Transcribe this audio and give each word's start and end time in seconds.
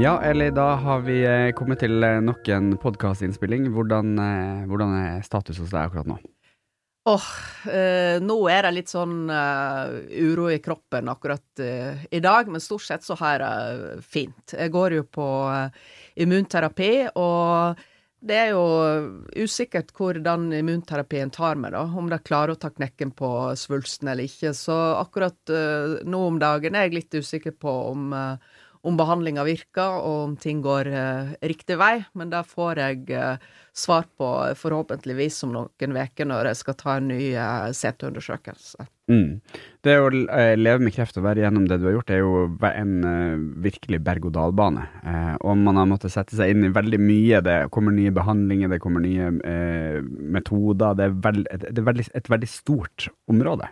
Ja, 0.00 0.22
Eli, 0.24 0.46
da 0.50 0.78
har 0.80 1.02
vi 1.04 1.18
eh, 1.28 1.50
kommet 1.52 1.82
til 1.84 2.00
eh, 2.00 2.22
nok 2.24 2.46
en 2.48 2.70
podkastinnspilling. 2.80 3.66
Hvordan, 3.74 4.14
eh, 4.16 4.60
hvordan 4.70 4.94
er 4.96 5.24
status 5.26 5.58
hos 5.60 5.74
deg 5.74 5.90
akkurat 5.90 6.08
nå? 6.08 6.14
Åh, 7.10 7.26
eh, 7.68 8.16
nå 8.24 8.36
er 8.48 8.64
det 8.64 8.70
litt 8.78 8.88
sånn 8.88 9.28
uh, 9.28 9.92
uro 10.24 10.46
i 10.48 10.56
kroppen 10.64 11.10
akkurat 11.12 11.60
uh, 11.60 12.00
i 12.08 12.20
dag, 12.24 12.48
men 12.48 12.64
stort 12.64 12.86
sett 12.86 13.04
så 13.04 13.18
har 13.20 13.34
jeg 13.34 13.42
det 13.42 14.06
fint. 14.06 14.54
Jeg 14.56 14.72
går 14.72 14.96
jo 14.96 15.04
på 15.18 15.26
immunterapi, 16.24 16.90
og 17.20 17.84
det 18.24 18.40
er 18.46 18.54
jo 18.54 18.64
usikkert 19.36 19.92
hvordan 20.00 20.48
immunterapien 20.62 21.28
tar 21.36 21.60
meg, 21.60 21.76
da. 21.76 21.84
Om 21.84 22.08
de 22.08 22.22
klarer 22.24 22.56
å 22.56 22.62
ta 22.62 22.72
knekken 22.72 23.12
på 23.20 23.34
svulsten 23.52 24.14
eller 24.14 24.32
ikke. 24.32 24.56
Så 24.56 24.80
akkurat 24.96 25.52
nå 26.08 26.24
om 26.32 26.40
dagen 26.40 26.72
er 26.72 26.88
jeg 26.88 26.98
litt 27.02 27.20
usikker 27.20 27.56
på 27.60 27.76
om 27.92 28.16
eh, 28.16 28.58
om 28.86 28.96
behandlinga 28.96 29.44
virker, 29.44 29.98
og 30.00 30.22
om 30.24 30.36
ting 30.40 30.62
går 30.64 30.88
eh, 30.88 31.32
riktig 31.50 31.76
vei. 31.80 31.98
Men 32.16 32.30
det 32.32 32.44
får 32.48 32.80
jeg 32.80 33.10
eh, 33.16 33.50
svar 33.76 34.06
på 34.16 34.30
forhåpentligvis 34.56 35.42
om 35.46 35.52
noen 35.56 35.96
uker 35.96 36.28
når 36.28 36.50
jeg 36.50 36.60
skal 36.62 36.78
ta 36.80 36.96
en 36.96 37.10
ny 37.12 37.20
eh, 37.34 37.68
CT-undersøkelse. 37.76 38.88
Mm. 39.10 39.40
Det 39.84 39.96
å 39.98 40.08
eh, 40.08 40.54
leve 40.56 40.84
med 40.86 40.94
kreft 40.94 41.18
og 41.18 41.26
være 41.26 41.44
gjennom 41.44 41.66
det 41.68 41.80
du 41.82 41.88
har 41.88 41.96
gjort, 41.98 42.12
er 42.14 42.22
jo 42.22 42.44
en 42.70 42.94
eh, 43.10 43.44
virkelig 43.66 44.00
berg-og-dal-bane. 44.06 44.86
Eh, 45.02 45.34
og 45.40 45.60
man 45.60 45.80
har 45.80 45.90
måttet 45.90 46.14
sette 46.14 46.38
seg 46.38 46.54
inn 46.54 46.68
i 46.68 46.72
veldig 46.74 47.02
mye. 47.02 47.42
Det 47.44 47.58
kommer 47.74 47.96
nye 47.96 48.14
behandlinger, 48.14 48.72
det 48.72 48.80
kommer 48.82 49.04
nye 49.04 49.28
metoder. 50.38 50.96
Det 50.96 51.08
er, 51.08 51.20
veld, 51.28 51.52
det 51.68 51.76
er 51.76 51.88
veldig, 51.90 52.08
et 52.16 52.32
veldig 52.32 52.50
stort 52.50 53.10
område. 53.30 53.68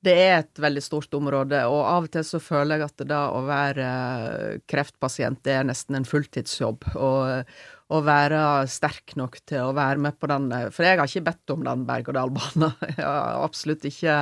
Det 0.00 0.14
er 0.16 0.38
et 0.38 0.60
veldig 0.62 0.80
stort 0.80 1.12
område, 1.18 1.58
og 1.68 1.82
av 1.84 2.06
og 2.06 2.12
til 2.14 2.24
så 2.24 2.38
føler 2.40 2.80
jeg 2.80 2.88
at 2.88 3.02
det 3.10 3.18
å 3.20 3.42
være 3.44 3.88
eh, 3.88 4.62
kreftpasient, 4.70 5.42
det 5.44 5.58
er 5.58 5.68
nesten 5.68 5.98
en 5.98 6.08
fulltidsjobb. 6.08 6.86
Og 6.96 7.52
å 7.90 8.00
være 8.06 8.40
sterk 8.70 9.16
nok 9.18 9.40
til 9.48 9.66
å 9.66 9.76
være 9.76 10.00
med 10.00 10.18
på 10.20 10.30
den 10.30 10.50
eh, 10.54 10.68
For 10.72 10.86
jeg 10.86 11.00
har 11.00 11.10
ikke 11.10 11.26
bedt 11.30 11.54
om 11.54 11.64
den 11.66 11.86
berg-og-dal-banen. 11.88 12.74
Jeg 12.96 13.04
har 13.04 13.44
absolutt 13.44 13.86
ikke 13.88 14.18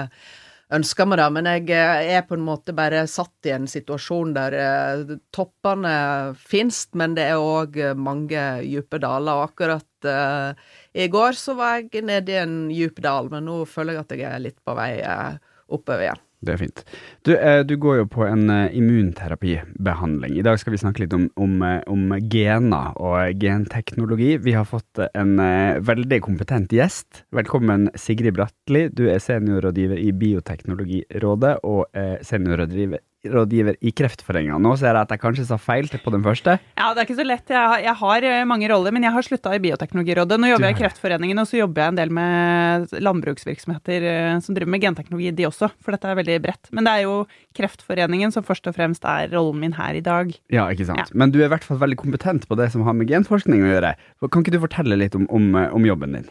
ønska 0.74 1.06
meg 1.08 1.16
det, 1.20 1.26
men 1.32 1.46
jeg 1.48 1.70
eh, 1.72 2.10
er 2.18 2.24
på 2.28 2.36
en 2.36 2.44
måte 2.44 2.74
bare 2.76 3.06
satt 3.08 3.48
i 3.48 3.54
en 3.54 3.68
situasjon 3.70 4.34
der 4.36 4.56
eh, 4.58 5.14
toppene 5.34 5.94
finnes, 6.38 6.82
men 6.98 7.16
det 7.16 7.28
er 7.30 7.40
òg 7.40 7.78
mange 7.96 8.42
dype 8.64 9.00
daler. 9.00 9.38
Og 9.38 9.52
akkurat 9.52 10.08
uh, 10.08 10.52
i 10.92 11.08
går 11.12 11.38
så 11.38 11.56
var 11.58 11.80
jeg 11.80 12.04
nede 12.04 12.34
i 12.34 12.40
en 12.42 12.58
dyp 12.68 13.00
dal, 13.04 13.30
men 13.32 13.48
nå 13.48 13.62
føler 13.68 13.96
jeg 13.96 14.04
at 14.04 14.16
jeg 14.16 14.28
er 14.28 14.44
litt 14.44 14.60
på 14.64 14.76
vei 14.76 14.92
eh, 15.00 15.38
oppover 15.68 16.08
igjen. 16.08 16.24
Det 16.38 16.52
er 16.54 16.60
fint. 16.60 16.84
Du, 17.26 17.32
eh, 17.34 17.64
du 17.66 17.74
går 17.82 17.96
jo 17.98 18.04
på 18.12 18.22
en 18.22 18.44
eh, 18.52 18.74
immunterapibehandling. 18.78 20.36
I 20.38 20.44
dag 20.46 20.60
skal 20.60 20.76
vi 20.76 20.78
snakke 20.78 21.02
litt 21.02 21.16
om, 21.16 21.24
om, 21.34 21.56
eh, 21.66 21.80
om 21.90 22.12
gener 22.30 22.94
og 22.94 23.42
genteknologi. 23.42 24.36
Vi 24.44 24.54
har 24.54 24.68
fått 24.68 25.02
en 25.08 25.34
veldig 25.82 26.20
kompetent 26.22 26.72
gjest. 26.74 27.24
Velkommen, 27.34 27.88
Sigrid 27.98 28.38
Bratli. 28.38 28.86
Du 28.94 29.08
er 29.10 29.18
seniorrådgiver 29.22 29.98
i 29.98 30.12
Bioteknologirådet 30.14 31.58
og 31.66 31.90
seniorrådgiver 32.26 33.02
rådgiver 33.32 33.78
i 33.80 33.92
Kreftforeninga 33.94 34.58
Nå 34.62 34.74
ser 34.78 34.92
jeg 34.92 35.06
at 35.06 35.12
jeg 35.14 35.22
kanskje 35.22 35.46
sa 35.48 35.58
feil 35.60 35.88
på 35.88 36.12
den 36.14 36.24
første. 36.24 36.56
Ja, 36.78 36.90
det 36.94 37.02
er 37.02 37.08
ikke 37.08 37.18
så 37.18 37.26
lett. 37.26 37.52
Jeg 37.52 37.58
har, 37.72 37.82
jeg 37.84 37.94
har 38.00 38.26
eh, 38.28 38.44
mange 38.48 38.68
roller, 38.70 38.94
men 38.94 39.06
jeg 39.06 39.14
har 39.14 39.26
slutta 39.26 39.54
i 39.56 39.62
Bioteknologirådet. 39.62 40.38
Nå 40.40 40.50
jobber 40.52 40.68
jeg 40.68 40.76
i 40.76 40.80
Kreftforeningen, 40.82 41.42
og 41.42 41.48
så 41.50 41.60
jobber 41.60 41.84
jeg 41.84 41.94
en 41.94 42.00
del 42.00 42.14
med 42.18 42.96
landbruksvirksomheter 43.04 44.08
eh, 44.12 44.32
som 44.44 44.56
driver 44.56 44.74
med 44.74 44.84
genteknologi, 44.84 45.32
de 45.38 45.48
også, 45.48 45.70
for 45.84 45.96
dette 45.96 46.10
er 46.10 46.18
veldig 46.20 46.40
bredt. 46.44 46.72
Men 46.74 46.88
det 46.88 46.96
er 46.96 47.06
jo 47.06 47.16
Kreftforeningen 47.58 48.34
som 48.34 48.46
først 48.46 48.68
og 48.70 48.76
fremst 48.76 49.06
er 49.08 49.32
rollen 49.34 49.62
min 49.62 49.76
her 49.78 49.98
i 49.98 50.04
dag. 50.04 50.34
Ja, 50.54 50.68
ikke 50.72 50.88
sant. 50.90 51.04
Ja. 51.04 51.08
Men 51.18 51.34
du 51.34 51.40
er 51.40 51.48
i 51.48 51.52
hvert 51.54 51.66
fall 51.66 51.80
veldig 51.80 52.00
kompetent 52.00 52.48
på 52.48 52.58
det 52.58 52.70
som 52.74 52.84
har 52.86 52.96
med 52.96 53.10
genforskning 53.10 53.64
å 53.64 53.72
gjøre. 53.72 53.94
Kan 54.28 54.44
ikke 54.44 54.54
du 54.54 54.62
fortelle 54.62 54.98
litt 55.00 55.16
om, 55.18 55.26
om, 55.34 55.50
eh, 55.58 55.72
om 55.74 55.86
jobben 55.88 56.18
din? 56.18 56.28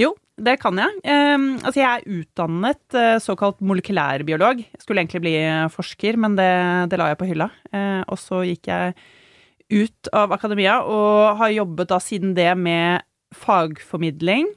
Jo, 0.00 0.14
det 0.40 0.56
kan 0.62 0.78
jeg. 0.80 1.00
Eh, 1.04 1.36
altså, 1.60 1.80
jeg 1.82 1.88
er 1.88 2.20
utdannet 2.20 2.96
eh, 2.96 3.16
såkalt 3.20 3.60
molekylærbiolog. 3.60 4.62
Jeg 4.64 4.82
skulle 4.82 5.02
egentlig 5.02 5.24
bli 5.26 5.34
eh, 5.42 5.66
forsker, 5.72 6.16
men 6.20 6.38
det, 6.38 6.52
det 6.92 7.00
la 7.00 7.10
jeg 7.10 7.20
på 7.20 7.28
hylla. 7.28 7.50
Eh, 7.68 8.00
og 8.08 8.20
så 8.20 8.40
gikk 8.48 8.70
jeg 8.70 8.94
ut 9.70 10.10
av 10.16 10.32
akademia 10.34 10.80
og 10.82 11.36
har 11.38 11.52
jobbet 11.54 11.92
da 11.92 12.00
siden 12.02 12.32
det 12.34 12.48
med 12.58 13.04
fagformidling 13.36 14.48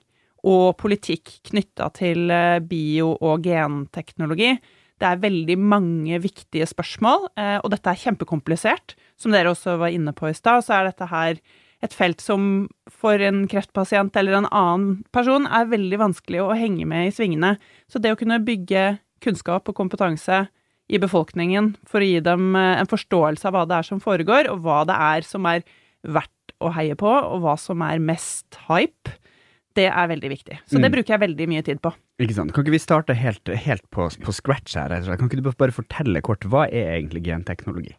og 0.49 0.73
politikk 0.79 1.35
knytta 1.51 1.91
til 1.95 2.31
bio- 2.67 3.13
og 3.21 3.45
genteknologi. 3.45 4.55
Det 4.99 5.05
er 5.07 5.21
veldig 5.21 5.55
mange 5.59 6.17
viktige 6.23 6.65
spørsmål, 6.67 7.29
og 7.61 7.69
dette 7.71 7.91
er 7.91 8.01
kjempekomplisert. 8.01 8.95
Som 9.19 9.31
dere 9.35 9.53
også 9.53 9.77
var 9.79 9.93
inne 9.93 10.11
på 10.17 10.27
i 10.27 10.35
stad, 10.35 10.65
så 10.65 10.75
er 10.79 10.89
dette 10.89 11.07
her 11.07 11.39
et 11.83 11.93
felt 11.93 12.21
som 12.23 12.67
for 12.87 13.19
en 13.19 13.43
kreftpasient 13.51 14.15
eller 14.19 14.37
en 14.39 14.47
annen 14.55 15.03
person 15.15 15.45
er 15.51 15.67
veldig 15.71 15.99
vanskelig 15.99 16.39
å 16.43 16.53
henge 16.55 16.85
med 16.87 17.09
i 17.09 17.15
svingene. 17.15 17.57
Så 17.91 17.99
det 17.99 18.13
å 18.13 18.19
kunne 18.19 18.39
bygge 18.43 18.99
kunnskap 19.23 19.67
og 19.67 19.75
kompetanse 19.75 20.45
i 20.91 20.99
befolkningen 20.99 21.73
for 21.87 22.03
å 22.03 22.07
gi 22.07 22.21
dem 22.23 22.55
eh, 22.59 22.79
en 22.81 22.89
forståelse 22.91 23.47
av 23.49 23.55
hva 23.55 23.65
det 23.67 23.77
er 23.81 23.87
som 23.87 24.01
foregår, 24.03 24.49
og 24.51 24.63
hva 24.65 24.81
det 24.87 24.95
er 24.95 25.27
som 25.27 25.45
er 25.49 25.63
verdt 26.03 26.55
å 26.63 26.71
heie 26.75 26.95
på, 26.99 27.07
og 27.09 27.43
hva 27.43 27.57
som 27.59 27.81
er 27.83 27.99
mest 28.03 28.57
hype, 28.69 29.15
det 29.75 29.87
er 29.89 30.07
veldig 30.11 30.29
viktig. 30.29 30.59
Så 30.69 30.77
det 30.77 30.85
Mm. 30.91 30.93
bruker 30.93 31.13
jeg 31.15 31.23
veldig 31.23 31.47
mye 31.49 31.63
tid 31.65 31.79
på. 31.81 31.91
Ikke 32.21 32.35
sant? 32.35 32.53
Kan 32.53 32.63
ikke 32.63 32.75
vi 32.75 32.83
starte 32.83 33.15
helt, 33.17 33.47
helt 33.47 33.83
på, 33.89 34.05
på 34.21 34.35
scratch 34.35 34.75
her? 34.77 34.93
Kan 35.17 35.27
ikke 35.27 35.41
du 35.41 35.49
bare 35.49 35.73
fortelle 35.73 36.21
kort, 36.21 36.45
hva 36.45 36.67
er 36.69 36.99
egentlig 36.99 37.23
genteknologi? 37.25 37.95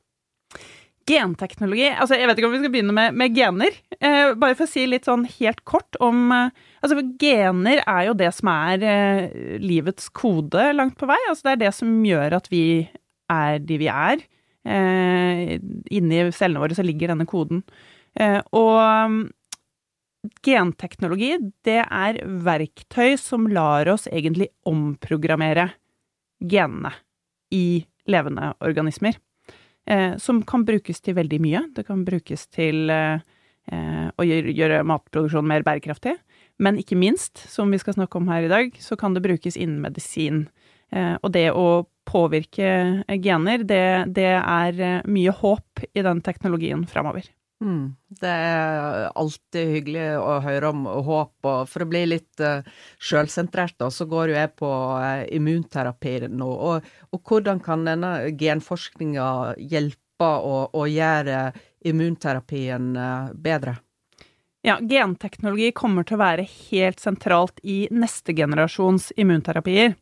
Genteknologi 1.04 1.91
altså 1.91 2.16
Jeg 2.16 2.28
vet 2.31 2.38
ikke 2.41 2.48
om 2.48 2.54
vi 2.54 2.60
skal 2.62 2.72
begynne 2.72 2.94
med, 2.97 3.16
med 3.19 3.34
gener. 3.37 3.76
Eh, 3.98 4.32
bare 4.41 4.56
for 4.56 4.65
å 4.65 4.70
si 4.70 4.87
litt 4.88 5.09
sånn 5.09 5.26
helt 5.37 5.60
kort 5.69 5.98
om 6.04 6.31
eh, 6.32 6.62
Altså, 6.84 7.00
gener 7.20 7.81
er 7.81 8.03
jo 8.10 8.16
det 8.19 8.28
som 8.37 8.50
er 8.53 8.82
eh, 8.84 9.56
livets 9.62 10.10
kode 10.12 10.66
langt 10.76 10.98
på 11.00 11.09
vei. 11.09 11.16
Altså, 11.31 11.47
det 11.47 11.53
er 11.54 11.62
det 11.62 11.70
som 11.76 11.94
gjør 12.04 12.37
at 12.37 12.50
vi 12.53 12.64
er 13.32 13.62
de 13.64 13.78
vi 13.81 13.88
er. 13.88 14.25
Eh, 14.69 15.54
inni 15.97 16.20
cellene 16.37 16.60
våre 16.60 16.76
så 16.76 16.84
ligger 16.84 17.14
denne 17.14 17.28
koden. 17.28 17.62
Eh, 18.20 18.37
og 18.53 18.76
mm, 19.14 19.19
genteknologi, 20.44 21.32
det 21.64 21.81
er 21.84 22.20
verktøy 22.44 23.16
som 23.20 23.48
lar 23.48 23.88
oss 23.93 24.04
egentlig 24.12 24.50
omprogrammere 24.69 25.70
genene 26.44 26.93
i 27.48 27.81
levende 28.12 28.53
organismer 28.60 29.16
eh, 29.87 30.17
som 30.19 30.43
kan 30.47 30.65
brukes 30.67 31.00
til 31.05 31.17
veldig 31.19 31.41
mye. 31.45 31.65
Det 31.77 31.87
kan 31.89 32.05
brukes 32.06 32.47
til 32.53 32.91
eh, 32.93 33.22
eh, 33.72 34.06
å 34.11 34.27
gjøre, 34.27 34.55
gjøre 34.55 34.84
matproduksjon 34.89 35.49
mer 35.49 35.67
bærekraftig. 35.67 36.17
Men 36.62 36.78
ikke 36.78 36.99
minst, 36.99 37.41
som 37.50 37.72
vi 37.72 37.81
skal 37.83 37.97
snakke 37.97 38.21
om 38.21 38.28
her 38.31 38.47
i 38.47 38.53
dag, 38.53 38.77
så 38.78 38.97
kan 38.97 39.15
det 39.17 39.25
brukes 39.25 39.59
innen 39.59 39.83
medisin. 39.83 40.47
Eh, 40.94 41.17
og 41.21 41.33
det 41.34 41.49
å 41.50 41.87
påvirke 42.06 43.05
gener, 43.25 43.65
det, 43.67 43.87
det 44.15 44.31
er 44.39 44.78
eh, 44.78 45.00
mye 45.11 45.34
håp 45.34 45.87
i 45.93 46.05
den 46.05 46.23
teknologien 46.25 46.84
framover. 46.87 47.27
Mm. 47.64 47.94
Det 48.20 48.28
er 48.28 49.06
alltid 49.16 49.70
hyggelig 49.72 50.08
å 50.20 50.36
høre 50.44 50.70
om 50.75 50.84
håp, 51.06 51.34
og 51.48 51.70
for 51.70 51.84
å 51.84 51.88
bli 51.88 52.02
litt 52.10 52.42
uh, 52.44 52.60
sjølsentrert, 53.00 53.80
så 53.91 54.06
går 54.10 54.32
jo 54.32 54.36
jeg 54.36 54.52
på 54.60 54.70
uh, 54.70 55.25
immunterapi 55.32 56.19
nå. 56.28 56.50
Og, 56.50 56.91
og 57.10 57.30
hvordan 57.30 57.62
kan 57.64 57.86
denne 57.88 58.12
genforskninga 58.36 59.28
hjelpe 59.58 60.28
å, 60.28 60.69
å 60.76 60.84
gjøre 60.91 61.48
immunterapien 61.88 62.92
uh, 63.00 63.32
bedre? 63.32 63.78
Ja, 64.64 64.78
genteknologi 64.81 65.72
kommer 65.76 66.06
til 66.08 66.16
å 66.16 66.22
være 66.22 66.46
helt 66.48 67.00
sentralt 67.00 67.58
i 67.64 67.84
neste 67.92 68.32
generasjons 68.36 69.10
immunterapier. 69.20 69.92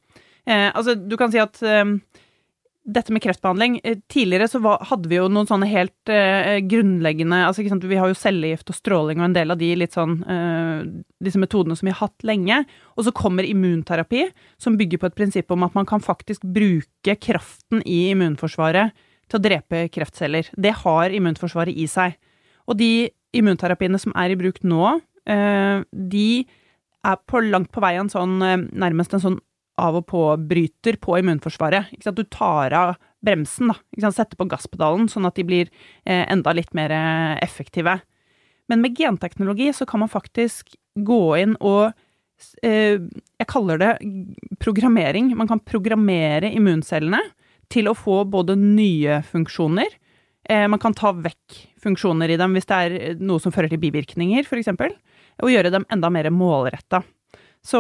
Eh, 0.47 0.69
altså, 0.75 0.95
du 0.95 1.17
kan 1.19 1.33
si 1.33 1.39
at 1.43 1.59
eh, 1.67 1.83
dette 2.83 3.13
med 3.15 3.23
kreftbehandling 3.23 3.81
eh, 3.85 3.99
Tidligere 4.11 4.49
så 4.51 4.61
hadde 4.89 5.11
vi 5.11 5.19
jo 5.19 5.29
noen 5.31 5.47
sånne 5.47 5.69
helt 5.71 6.11
eh, 6.11 6.59
grunnleggende 6.67 7.45
altså, 7.47 7.63
ikke 7.63 7.75
sant, 7.75 7.87
Vi 7.91 7.99
har 8.01 8.11
jo 8.11 8.19
cellegift 8.19 8.73
og 8.73 8.79
stråling 8.79 9.21
og 9.23 9.29
en 9.29 9.37
del 9.37 9.55
av 9.55 9.61
de 9.61 9.69
litt 9.79 9.95
sånn 9.95 10.17
eh, 10.27 10.81
disse 11.23 11.41
metodene 11.41 11.79
som 11.79 11.87
vi 11.87 11.95
har 11.95 12.01
hatt 12.09 12.27
lenge. 12.27 12.63
Og 12.99 13.07
så 13.07 13.15
kommer 13.15 13.47
immunterapi, 13.47 14.27
som 14.61 14.77
bygger 14.81 14.99
på 14.99 15.09
et 15.09 15.19
prinsipp 15.19 15.55
om 15.55 15.63
at 15.67 15.77
man 15.79 15.87
kan 15.89 16.03
faktisk 16.03 16.43
bruke 16.43 17.15
kraften 17.23 17.85
i 17.87 18.09
immunforsvaret 18.11 18.97
til 19.31 19.39
å 19.39 19.43
drepe 19.43 19.87
kreftceller. 19.95 20.51
Det 20.59 20.75
har 20.83 21.15
immunforsvaret 21.15 21.79
i 21.79 21.87
seg. 21.91 22.19
Og 22.67 22.79
de 22.81 23.13
immunterapiene 23.37 24.01
som 24.03 24.15
er 24.19 24.35
i 24.35 24.41
bruk 24.41 24.59
nå, 24.67 24.99
eh, 25.31 25.87
de 25.93 26.27
er 27.03 27.23
på 27.27 27.43
langt 27.47 27.71
på 27.75 27.83
vei 27.83 27.95
en 27.99 28.11
sånn, 28.13 28.37
eh, 28.43 28.59
nærmest 28.75 29.15
en 29.15 29.25
sånn 29.27 29.41
av 29.83 29.99
og 29.99 30.07
på-bryter 30.11 30.99
på 31.03 31.19
immunforsvaret. 31.21 31.91
Ikke 31.95 32.09
sant? 32.09 32.21
Du 32.21 32.29
tar 32.31 32.75
av 32.77 32.95
bremsen, 33.25 33.73
da. 33.73 33.79
Ikke 33.93 34.07
sant? 34.07 34.19
Setter 34.19 34.41
på 34.41 34.49
gasspedalen, 34.51 35.09
sånn 35.11 35.29
at 35.29 35.39
de 35.39 35.47
blir 35.49 35.69
eh, 36.05 36.25
enda 36.25 36.55
litt 36.57 36.73
mer 36.79 36.95
eh, 36.95 37.35
effektive. 37.45 37.99
Men 38.71 38.85
med 38.85 38.97
genteknologi 38.99 39.73
så 39.77 39.87
kan 39.89 40.03
man 40.05 40.13
faktisk 40.13 40.75
gå 40.95 41.23
inn 41.41 41.57
og 41.61 41.93
eh, 42.63 43.01
Jeg 43.01 43.49
kaller 43.51 43.81
det 43.81 43.93
programmering. 44.63 45.33
Man 45.37 45.51
kan 45.51 45.63
programmere 45.63 46.53
immuncellene 46.53 47.23
til 47.73 47.89
å 47.89 47.97
få 47.97 48.23
både 48.29 48.57
nye 48.59 49.23
funksjoner 49.25 49.89
eh, 50.49 50.67
Man 50.69 50.81
kan 50.83 50.95
ta 50.95 51.13
vekk 51.17 51.59
funksjoner 51.83 52.31
i 52.31 52.39
dem 52.41 52.55
hvis 52.57 52.69
det 52.69 52.79
er 52.79 53.23
noe 53.23 53.43
som 53.43 53.55
fører 53.55 53.73
til 53.73 53.81
bivirkninger, 53.83 54.47
f.eks., 54.47 54.71
og 55.43 55.51
gjøre 55.51 55.73
dem 55.73 55.87
enda 55.91 56.11
mer 56.13 56.29
målretta. 56.31 57.01
Så, 57.63 57.79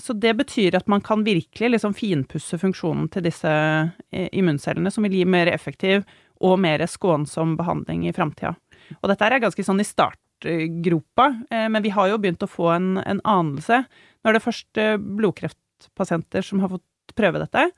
så, 0.00 0.12
det 0.16 0.32
betyr 0.38 0.78
at 0.78 0.86
man 0.88 1.02
kan 1.04 1.24
virkelig 1.24 1.74
liksom 1.74 1.92
finpusse 1.94 2.56
funksjonen 2.58 3.10
til 3.12 3.26
disse 3.26 3.50
eh, 3.50 4.28
immuncellene, 4.32 4.90
som 4.90 5.04
vil 5.04 5.18
gi 5.18 5.26
mer 5.28 5.50
effektiv 5.52 6.06
og 6.40 6.56
mer 6.64 6.80
skånsom 6.88 7.52
behandling 7.58 8.06
i 8.08 8.14
framtida. 8.16 8.54
Og 9.02 9.10
dette 9.12 9.28
er 9.28 9.42
ganske 9.44 9.66
sånn 9.66 9.84
i 9.84 9.86
startgropa, 9.86 11.28
eh, 11.52 11.68
men 11.68 11.84
vi 11.84 11.92
har 11.92 12.08
jo 12.08 12.16
begynt 12.22 12.46
å 12.46 12.48
få 12.48 12.72
en, 12.72 12.96
en 13.04 13.20
anelse. 13.28 13.82
Nå 13.84 14.32
er 14.32 14.38
det 14.38 14.46
først 14.46 14.80
blodkreftpasienter 15.20 16.48
som 16.48 16.64
har 16.64 16.72
fått 16.72 17.16
prøve 17.18 17.44
dette. 17.44 17.68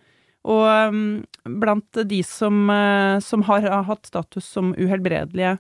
Og 0.45 0.65
um, 0.93 1.25
blant 1.59 2.03
de 2.05 2.19
som, 2.29 2.69
som, 3.25 3.43
har 3.49 3.65
hatt 3.89 4.07
status 4.07 4.45
som 4.45 4.75
uhelbredelige 4.77 5.57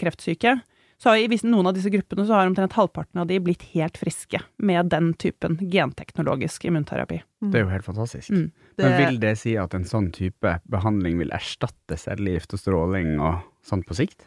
kreftsyke, 0.00 0.56
så 1.04 1.12
har 1.12 1.20
i 1.20 1.38
noen 1.44 1.68
av 1.68 1.74
disse 1.76 1.90
gruppene 1.92 2.24
så 2.24 2.38
har 2.38 2.48
omtrent 2.48 2.72
halvparten 2.78 3.20
av 3.20 3.26
de 3.28 3.36
blitt 3.44 3.66
helt 3.74 3.98
friske 4.00 4.38
med 4.56 4.88
den 4.88 5.10
typen 5.20 5.58
genteknologisk 5.60 6.64
immunterapi. 6.64 7.18
Mm. 7.44 7.50
Det 7.52 7.60
er 7.60 7.66
jo 7.66 7.72
helt 7.74 7.84
fantastisk. 7.84 8.30
Mm. 8.32 8.46
Det... 8.72 8.86
Men 8.86 8.96
vil 9.02 9.18
det 9.20 9.34
si 9.42 9.52
at 9.60 9.76
en 9.76 9.84
sånn 9.84 10.08
type 10.16 10.54
behandling 10.72 11.20
vil 11.20 11.34
erstatte 11.36 11.98
cellegift 12.00 12.56
og 12.56 12.62
stråling 12.62 13.18
og 13.18 13.44
sånn 13.68 13.84
på 13.84 13.98
sikt? 14.00 14.24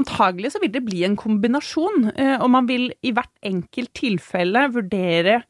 Antagelig 0.00 0.54
så 0.54 0.62
vil 0.64 0.72
det 0.72 0.86
bli 0.88 1.04
en 1.04 1.18
kombinasjon, 1.20 2.08
eh, 2.16 2.34
og 2.40 2.48
man 2.52 2.64
vil 2.68 2.88
i 3.04 3.12
hvert 3.16 3.32
enkelt 3.44 3.92
tilfelle 4.00 4.66
vurdere 4.72 5.42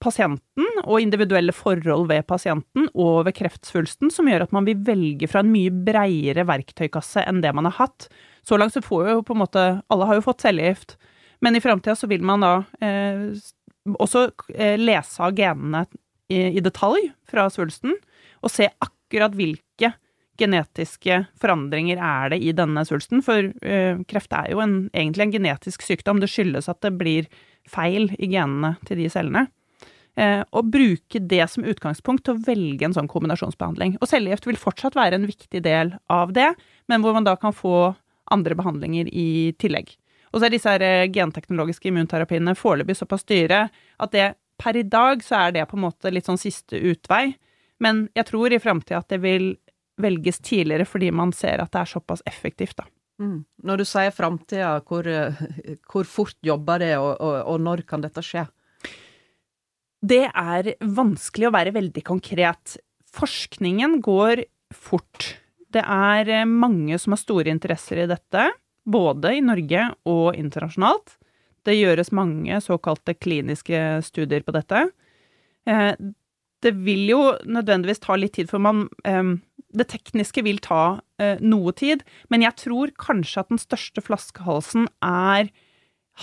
pasienten 0.00 0.80
og 0.86 1.04
individuelle 1.04 1.52
forhold 1.52 2.08
ved 2.08 2.24
pasienten 2.28 2.88
og 2.94 3.26
ved 3.28 3.36
kreftsvulsten 3.36 4.08
som 4.12 4.32
gjør 4.32 4.46
at 4.46 4.56
man 4.56 4.64
vil 4.64 4.80
velge 4.86 5.28
fra 5.28 5.44
en 5.44 5.52
mye 5.52 5.72
breiere 5.84 6.46
verktøykasse 6.48 7.26
enn 7.28 7.44
det 7.44 7.52
man 7.52 7.68
har 7.68 7.76
hatt. 7.82 8.08
Så 8.46 8.58
langt 8.60 8.74
så 8.74 8.82
får 8.84 9.08
jo 9.10 9.22
på 9.26 9.36
en 9.36 9.42
måte 9.42 9.64
Alle 9.92 10.08
har 10.08 10.18
jo 10.18 10.26
fått 10.26 10.44
cellegift, 10.44 10.96
men 11.40 11.56
i 11.56 11.62
framtida 11.64 11.96
så 11.96 12.08
vil 12.10 12.24
man 12.26 12.44
da 12.44 12.52
eh, 12.84 13.32
også 13.96 14.26
eh, 14.54 14.76
lese 14.80 15.22
av 15.24 15.36
genene 15.36 15.86
i, 16.30 16.50
i, 16.50 16.60
detalj 16.62 17.10
fra 17.30 17.48
svulsten, 17.50 17.96
og 18.44 18.52
se 18.52 18.68
akkurat 18.84 19.34
hvilke 19.36 19.94
genetiske 20.40 21.24
forandringer 21.40 22.00
er 22.00 22.32
det 22.32 22.40
i 22.44 22.52
denne 22.56 22.84
svulsten. 22.88 23.24
For 23.24 23.50
eh, 23.64 24.02
kreft 24.08 24.32
er 24.36 24.52
jo 24.52 24.60
en, 24.64 24.76
egentlig 24.92 25.26
en 25.26 25.34
genetisk 25.34 25.84
sykdom. 25.84 26.20
Det 26.22 26.30
skyldes 26.32 26.70
at 26.72 26.80
det 26.84 26.94
blir 27.00 27.28
feil 27.68 28.08
i 28.16 28.30
genene 28.30 28.76
til 28.88 29.02
de 29.02 29.08
cellene. 29.12 29.46
Eh, 30.18 30.42
og 30.56 30.70
bruke 30.72 31.20
det 31.30 31.44
som 31.52 31.66
utgangspunkt 31.68 32.26
til 32.26 32.36
å 32.36 32.44
velge 32.46 32.88
en 32.88 32.96
sånn 32.96 33.10
kombinasjonsbehandling. 33.10 33.98
Og 34.00 34.10
cellegift 34.10 34.48
vil 34.48 34.60
fortsatt 34.60 34.98
være 34.98 35.20
en 35.20 35.28
viktig 35.28 35.62
del 35.64 35.94
av 36.12 36.34
det, 36.36 36.50
men 36.90 37.04
hvor 37.04 37.14
man 37.16 37.28
da 37.28 37.36
kan 37.40 37.54
få 37.56 37.92
andre 38.34 38.56
behandlinger 38.58 39.10
i 39.12 39.52
tillegg. 39.58 39.92
Og 40.30 40.38
så 40.38 40.46
er 40.46 40.54
disse 40.54 40.70
her 40.70 40.84
eh, 40.86 41.08
genteknologiske 41.12 41.90
immunterapiene 41.90 42.54
foreløpig 42.58 42.98
såpass 42.98 43.26
dyre 43.28 43.64
at 43.70 44.14
det 44.14 44.28
per 44.60 44.76
i 44.76 44.84
dag 44.86 45.24
så 45.24 45.46
er 45.46 45.56
det 45.56 45.66
på 45.70 45.78
en 45.78 45.86
måte 45.86 46.12
litt 46.12 46.28
sånn 46.28 46.40
siste 46.40 46.78
utvei. 46.78 47.32
Men 47.80 48.06
jeg 48.16 48.28
tror 48.28 48.52
i 48.52 48.60
framtida 48.62 49.00
at 49.00 49.10
det 49.12 49.22
vil 49.24 49.54
velges 50.00 50.40
tidligere 50.44 50.86
fordi 50.88 51.10
man 51.12 51.32
ser 51.36 51.62
at 51.62 51.72
det 51.72 51.82
er 51.82 51.92
såpass 51.94 52.22
effektivt, 52.28 52.76
da. 52.80 52.86
Mm. 53.20 53.42
Når 53.68 53.82
du 53.82 53.84
sier 53.84 54.14
framtida, 54.16 54.70
hvor, 54.88 55.04
eh, 55.08 55.42
hvor, 55.90 56.08
fort 56.08 56.38
jobber 56.44 56.80
det, 56.80 56.94
og, 56.96 57.12
og, 57.20 57.36
og 57.52 57.60
når 57.60 57.84
kan 57.88 58.04
dette 58.04 58.24
skje? 58.24 58.46
Det 60.00 60.24
er 60.28 60.70
vanskelig 60.80 61.50
å 61.50 61.52
være 61.52 61.74
veldig 61.76 62.04
konkret. 62.06 62.78
Forskningen 63.12 63.98
går 64.04 64.46
fort. 64.72 65.34
Det 65.74 65.82
er 65.82 66.30
eh, 66.30 66.46
mange 66.48 66.98
som 66.98 67.14
har 67.14 67.22
store 67.22 67.52
interesser 67.52 68.02
i 68.02 68.08
dette, 68.10 68.48
både 68.90 69.36
i 69.36 69.44
Norge 69.44 69.90
og 70.08 70.38
internasjonalt. 70.38 71.16
Det 71.66 71.76
gjøres 71.76 72.14
mange 72.16 72.56
såkalte 72.64 73.14
kliniske 73.18 74.00
studier 74.06 74.42
på 74.46 74.54
dette. 74.56 74.88
Eh, 75.68 75.92
det 76.60 76.74
vil 76.84 77.06
jo 77.08 77.22
nødvendigvis 77.48 78.02
ta 78.02 78.18
litt 78.18 78.34
tid, 78.36 78.50
for 78.50 78.62
man 78.62 78.88
eh, 79.04 79.36
Det 79.70 79.86
tekniske 79.86 80.42
vil 80.42 80.58
ta 80.58 80.98
noe 81.38 81.70
tid, 81.78 82.00
men 82.26 82.42
jeg 82.42 82.56
tror 82.58 82.90
kanskje 82.98 83.38
at 83.38 83.50
den 83.52 83.60
største 83.62 84.02
flaskehalsen 84.02 84.88
er 84.98 85.52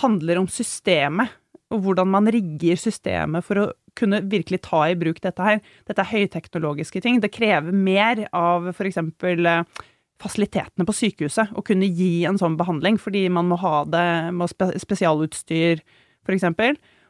handler 0.02 0.36
om 0.42 0.48
systemet 0.52 1.32
og 1.72 1.84
hvordan 1.84 2.10
man 2.12 2.28
rigger 2.32 2.76
systemet 2.76 3.44
for 3.44 3.60
å 3.62 3.66
kunne 3.98 4.22
virkelig 4.30 4.62
ta 4.66 4.84
i 4.88 4.96
bruk 4.98 5.20
dette 5.24 5.44
her. 5.44 5.62
Dette 5.88 6.04
er 6.04 6.12
høyteknologiske 6.12 7.02
ting. 7.04 7.20
Det 7.22 7.32
krever 7.34 7.74
mer 7.74 8.24
av 8.36 8.70
f.eks. 8.72 9.00
Eh, 9.02 9.84
fasilitetene 10.18 10.86
på 10.86 10.96
sykehuset 10.96 11.52
å 11.54 11.62
kunne 11.66 11.86
gi 11.86 12.24
en 12.26 12.38
sånn 12.40 12.56
behandling, 12.58 12.98
fordi 12.98 13.28
man 13.30 13.50
må 13.50 13.58
ha 13.62 13.84
det 13.86 14.08
med 14.34 14.50
spesialutstyr, 14.82 15.84
f.eks. 16.26 16.48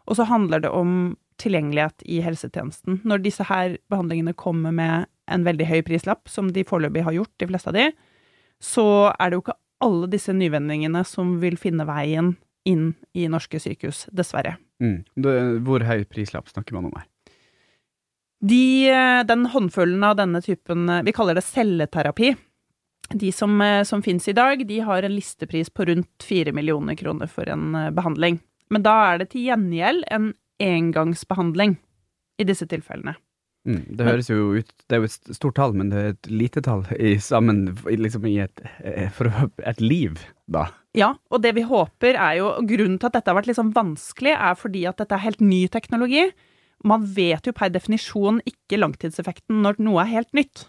Og 0.08 0.18
så 0.18 0.28
handler 0.28 0.64
det 0.64 0.72
om 0.72 1.16
tilgjengelighet 1.38 2.04
i 2.10 2.20
helsetjenesten. 2.24 3.00
Når 3.06 3.22
disse 3.24 3.46
her 3.46 3.78
behandlingene 3.92 4.34
kommer 4.36 4.74
med 4.74 5.08
en 5.30 5.44
veldig 5.46 5.68
høy 5.68 5.80
prislapp, 5.86 6.28
som 6.28 6.50
de 6.52 6.66
foreløpig 6.66 7.04
har 7.06 7.16
gjort, 7.16 7.34
de 7.38 7.48
fleste 7.50 7.70
av 7.70 7.78
de, 7.78 7.88
så 8.64 8.86
er 9.14 9.30
det 9.30 9.38
jo 9.38 9.44
ikke 9.46 9.60
alle 9.86 10.08
disse 10.10 10.34
nyvendingene 10.34 11.04
som 11.06 11.36
vil 11.42 11.58
finne 11.60 11.86
veien 11.88 12.34
inn 12.68 12.90
i 13.16 13.28
norske 13.30 13.60
sykehus, 13.62 14.06
dessverre. 14.10 14.56
Mm. 14.82 14.98
Hvor 15.66 15.84
høy 15.86 16.04
prislapp 16.06 16.50
snakker 16.50 16.76
man 16.76 16.90
om 16.90 16.98
her? 16.98 17.06
De, 18.38 18.88
eh, 18.90 19.22
den 19.26 19.46
håndfølgen 19.50 20.04
av 20.06 20.16
denne 20.16 20.42
typen, 20.42 20.88
eh, 20.88 21.02
vi 21.02 21.12
kaller 21.12 21.34
det 21.34 21.42
celleterapi, 21.42 22.36
de 23.10 23.32
som, 23.32 23.60
eh, 23.60 23.82
som 23.82 24.02
finnes 24.02 24.28
i 24.28 24.32
dag, 24.32 24.66
de 24.66 24.78
har 24.78 25.02
en 25.02 25.14
listepris 25.14 25.70
på 25.70 25.86
rundt 25.86 26.22
fire 26.22 26.52
millioner 26.52 26.94
kroner 26.94 27.26
for 27.26 27.48
en 27.48 27.72
behandling. 27.94 28.40
Men 28.70 28.82
da 28.82 29.14
er 29.14 29.18
det 29.18 29.30
til 29.30 29.48
gjengjeld 29.48 30.04
en 30.10 30.34
engangsbehandling 30.60 31.78
i 32.38 32.44
disse 32.44 32.66
tilfellene. 32.66 33.16
Mm, 33.66 33.82
det 33.98 34.04
høres 34.06 34.28
jo 34.30 34.52
ut 34.60 34.68
Det 34.86 34.96
er 34.96 35.02
jo 35.02 35.08
et 35.08 35.34
stort 35.36 35.56
tall, 35.58 35.74
men 35.76 35.90
det 35.92 35.98
er 35.98 36.12
et 36.14 36.28
lite 36.30 36.62
tall 36.64 36.84
i 36.94 37.16
sammen 37.20 37.66
liksom 37.84 38.24
i 38.30 38.38
et, 38.44 38.62
for 39.16 39.28
et 39.58 39.82
liv, 39.82 40.20
da. 40.46 40.68
Ja, 40.96 41.10
og 41.28 41.42
det 41.44 41.52
vi 41.58 41.66
håper 41.68 42.16
er 42.16 42.38
jo 42.38 42.52
Grunnen 42.68 42.96
til 43.00 43.10
at 43.10 43.18
dette 43.18 43.30
har 43.30 43.36
vært 43.38 43.50
litt 43.50 43.58
sånn 43.58 43.74
vanskelig, 43.76 44.32
er 44.34 44.56
fordi 44.58 44.86
at 44.88 45.02
dette 45.02 45.16
er 45.16 45.26
helt 45.26 45.42
ny 45.44 45.66
teknologi. 45.72 46.28
Man 46.86 47.04
vet 47.14 47.46
jo 47.48 47.54
per 47.56 47.72
definisjon 47.74 48.40
ikke 48.48 48.80
langtidseffekten 48.80 49.60
når 49.64 49.80
noe 49.82 50.04
er 50.04 50.14
helt 50.14 50.32
nytt. 50.38 50.68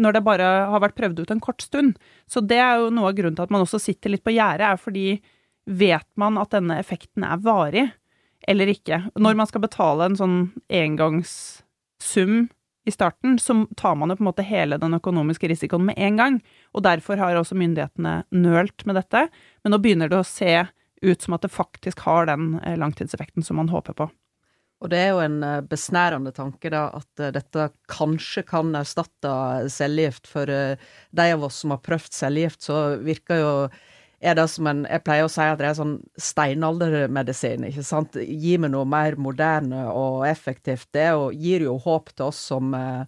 Når 0.00 0.16
det 0.16 0.24
bare 0.26 0.48
har 0.72 0.82
vært 0.82 0.96
prøvd 0.98 1.22
ut 1.22 1.32
en 1.34 1.42
kort 1.44 1.62
stund. 1.62 1.96
Så 2.30 2.40
det 2.40 2.58
er 2.62 2.80
jo 2.80 2.90
noe 2.94 3.10
av 3.10 3.16
grunnen 3.18 3.36
til 3.36 3.46
at 3.46 3.52
man 3.52 3.66
også 3.66 3.80
sitter 3.82 4.14
litt 4.14 4.24
på 4.24 4.34
gjerdet, 4.34 4.66
er 4.66 4.80
fordi 4.80 5.06
vet 5.70 6.08
man 6.18 6.38
at 6.40 6.54
denne 6.54 6.78
effekten 6.80 7.26
er 7.26 7.42
varig 7.44 7.90
eller 8.48 8.70
ikke? 8.72 9.02
Når 9.20 9.36
man 9.36 9.48
skal 9.50 9.64
betale 9.64 10.08
en 10.08 10.16
sånn 10.16 10.38
engangssum 12.00 12.48
i 12.84 12.90
starten, 12.90 13.38
så 13.38 13.66
tar 13.76 13.94
man 13.94 14.10
jo 14.10 14.16
på 14.16 14.22
en 14.22 14.30
måte 14.30 14.42
hele 14.42 14.78
den 14.78 14.94
økonomiske 14.94 15.48
risikoen 15.48 15.84
med 15.84 15.98
en 15.98 16.16
gang. 16.16 16.40
Og 16.72 16.82
derfor 16.82 17.16
har 17.16 17.36
også 17.36 17.54
myndighetene 17.54 18.24
nølt 18.30 18.86
med 18.86 18.96
dette. 18.96 19.28
Men 19.62 19.72
nå 19.72 19.78
begynner 19.78 20.08
det 20.08 20.18
å 20.18 20.24
se 20.24 20.66
ut 21.02 21.22
som 21.22 21.34
at 21.34 21.42
det 21.42 21.52
faktisk 21.52 22.00
har 22.00 22.26
den 22.26 22.58
eh, 22.64 22.76
langtidseffekten 22.76 23.42
som 23.42 23.56
man 23.56 23.68
håper 23.68 23.92
på. 23.92 24.08
Og 24.80 24.88
det 24.88 24.96
er 24.98 25.10
jo 25.12 25.20
en 25.20 25.42
eh, 25.44 25.60
besnærende 25.60 26.32
tanke, 26.32 26.70
da, 26.72 26.88
at 26.96 27.20
eh, 27.20 27.32
dette 27.36 27.68
kanskje 27.88 28.42
kan 28.48 28.74
erstatte 28.74 29.68
cellegift. 29.68 30.26
For 30.26 30.48
de 30.48 31.30
av 31.36 31.44
oss 31.44 31.60
som 31.60 31.76
har 31.76 31.84
prøvd 31.84 32.12
cellegift, 32.16 32.64
så 32.64 32.96
virker 33.04 33.44
jo 33.44 33.54
er 34.20 34.36
det 34.36 34.46
som 34.52 34.68
en 34.68 34.84
Jeg 34.88 35.02
pleier 35.04 35.26
å 35.26 35.32
si 35.32 35.44
at 35.44 35.58
det 35.60 35.68
er 35.70 35.76
sånn 35.78 35.96
steinaldermedisin, 36.20 37.64
ikke 37.70 37.84
sant. 37.86 38.16
Gi 38.16 38.56
meg 38.60 38.72
noe 38.74 38.88
mer 38.88 39.16
moderne 39.20 39.86
og 39.88 40.26
effektivt. 40.28 40.90
Det 40.92 41.08
og 41.16 41.36
gir 41.36 41.64
jo 41.64 41.78
håp 41.80 42.12
til 42.12 42.28
oss 42.28 42.40
som, 42.50 42.74
eh, 42.74 43.04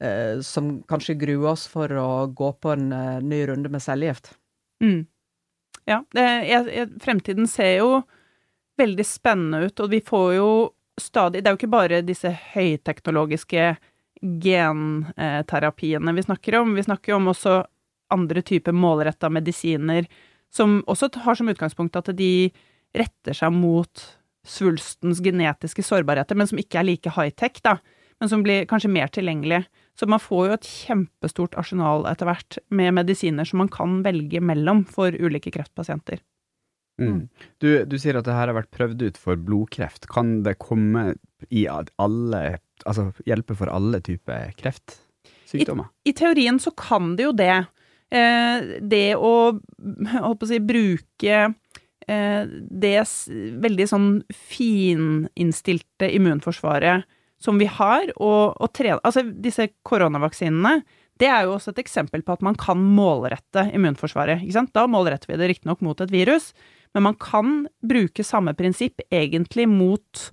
eh, 0.00 0.40
som 0.40 0.78
kanskje 0.88 1.18
gruer 1.20 1.52
oss 1.52 1.66
for 1.68 1.92
å 1.92 2.26
gå 2.32 2.52
på 2.60 2.72
en 2.72 2.92
eh, 2.92 3.20
ny 3.20 3.44
runde 3.50 3.68
med 3.68 3.84
cellegift. 3.84 4.32
Mm. 4.82 5.04
Ja, 5.84 6.00
det, 6.16 6.24
jeg, 6.48 6.68
jeg, 6.72 6.92
fremtiden 7.04 7.48
ser 7.50 7.76
jo 7.82 8.02
veldig 8.80 9.04
spennende 9.06 9.68
ut, 9.68 9.80
og 9.84 9.92
vi 9.92 10.00
får 10.00 10.28
jo 10.38 10.50
stadig 11.00 11.42
Det 11.42 11.48
er 11.50 11.54
jo 11.54 11.58
ikke 11.58 11.74
bare 11.74 12.04
disse 12.06 12.30
høyteknologiske 12.54 13.62
genterapiene 14.22 16.12
vi 16.14 16.22
snakker 16.22 16.60
om, 16.60 16.74
vi 16.78 16.84
snakker 16.86 17.12
jo 17.12 17.16
om 17.18 17.32
også 17.32 17.56
andre 18.14 18.42
typer 18.46 18.72
målretta 18.72 19.28
medisiner 19.28 20.06
som 20.54 20.82
også 20.90 21.10
har 21.24 21.38
som 21.38 21.50
utgangspunkt 21.50 21.96
at 21.98 22.12
de 22.16 22.50
retter 22.94 23.36
seg 23.36 23.54
mot 23.54 24.04
svulstens 24.46 25.22
genetiske 25.24 25.82
sårbarheter, 25.82 26.36
men 26.38 26.48
som 26.50 26.60
ikke 26.60 26.80
er 26.80 26.88
like 26.88 27.14
high-tech, 27.16 27.62
da, 27.64 27.78
men 28.20 28.30
som 28.30 28.44
blir 28.44 28.68
kanskje 28.70 28.92
mer 28.92 29.10
tilgjengelig. 29.12 29.64
Så 29.98 30.06
man 30.10 30.22
får 30.22 30.46
jo 30.46 30.56
et 30.56 30.68
kjempestort 30.68 31.56
arsenal 31.58 32.06
etter 32.10 32.28
hvert 32.28 32.58
med 32.74 32.96
medisiner 32.96 33.46
som 33.46 33.62
man 33.62 33.70
kan 33.72 34.00
velge 34.04 34.42
mellom 34.42 34.84
for 34.90 35.14
ulike 35.14 35.52
kreftpasienter. 35.54 36.22
Mm. 37.00 37.26
Du, 37.58 37.68
du, 37.90 37.96
sier 37.98 38.18
at 38.18 38.26
det 38.26 38.34
her 38.36 38.50
har 38.50 38.58
vært 38.58 38.74
prøvd 38.74 39.00
ut 39.02 39.16
for 39.18 39.38
blodkreft. 39.40 40.06
Kan 40.10 40.42
det 40.46 40.60
komme 40.62 41.14
i 41.50 41.66
alle 41.70 42.44
Altså 42.84 43.12
hjelpe 43.24 43.54
for 43.56 43.70
alle 43.70 44.00
typer 44.02 44.50
kreftsykdommer? 44.58 45.86
I, 46.02 46.10
I 46.10 46.12
teorien 46.18 46.58
så 46.60 46.72
kan 46.76 47.14
det 47.16 47.28
jo 47.28 47.30
det. 47.38 47.62
Eh, 48.14 48.78
det 48.80 49.16
å, 49.18 49.34
å 49.54 50.32
si, 50.46 50.60
bruke 50.62 51.40
eh, 52.06 52.42
det 52.46 52.96
veldig 53.64 53.88
sånn 53.90 54.08
fininnstilte 54.32 56.10
immunforsvaret 56.14 57.08
som 57.44 57.58
vi 57.60 57.68
har, 57.68 58.08
og, 58.16 58.54
og 58.56 58.70
trene 58.72 59.02
Altså, 59.04 59.24
disse 59.26 59.68
koronavaksinene, 59.84 60.78
det 61.20 61.28
er 61.30 61.44
jo 61.46 61.54
også 61.54 61.74
et 61.74 61.82
eksempel 61.84 62.24
på 62.26 62.34
at 62.34 62.42
man 62.42 62.56
kan 62.58 62.80
målrette 62.80 63.68
immunforsvaret. 63.76 64.42
ikke 64.42 64.56
sant? 64.56 64.72
Da 64.74 64.86
målretter 64.90 65.30
vi 65.30 65.38
det 65.38 65.50
riktignok 65.52 65.84
mot 65.84 66.00
et 66.02 66.14
virus, 66.14 66.52
men 66.94 67.06
man 67.08 67.18
kan 67.20 67.66
bruke 67.86 68.24
samme 68.26 68.54
prinsipp 68.58 69.02
egentlig 69.12 69.68
mot 69.70 70.24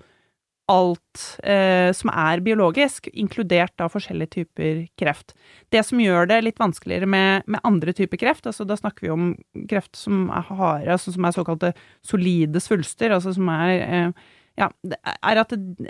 alt 0.71 1.23
eh, 1.43 1.91
som 1.95 2.11
er 2.13 2.41
biologisk, 2.45 3.09
inkludert 3.13 3.73
da 3.79 3.89
forskjellige 3.91 4.35
typer 4.37 4.81
kreft. 4.99 5.35
Det 5.73 5.83
som 5.87 6.01
gjør 6.01 6.29
det 6.31 6.41
litt 6.45 6.61
vanskeligere 6.61 7.09
med, 7.09 7.47
med 7.51 7.63
andre 7.67 7.95
typer 7.97 8.21
kreft, 8.21 8.47
altså 8.49 8.67
da 8.67 8.77
snakker 8.79 9.07
vi 9.07 9.13
om 9.13 9.31
kreft 9.71 9.99
som 9.99 10.29
er 10.31 10.47
harde, 10.49 10.91
altså 10.95 11.13
som 11.15 11.27
er 11.27 11.35
såkalte 11.35 11.73
solide 12.07 12.63
svulster, 12.63 13.13
altså 13.15 13.35
som 13.37 13.51
er 13.53 13.75
eh, 13.81 14.29
Ja, 14.59 14.67
er 14.83 15.39
at 15.39 15.53
det, 15.55 15.87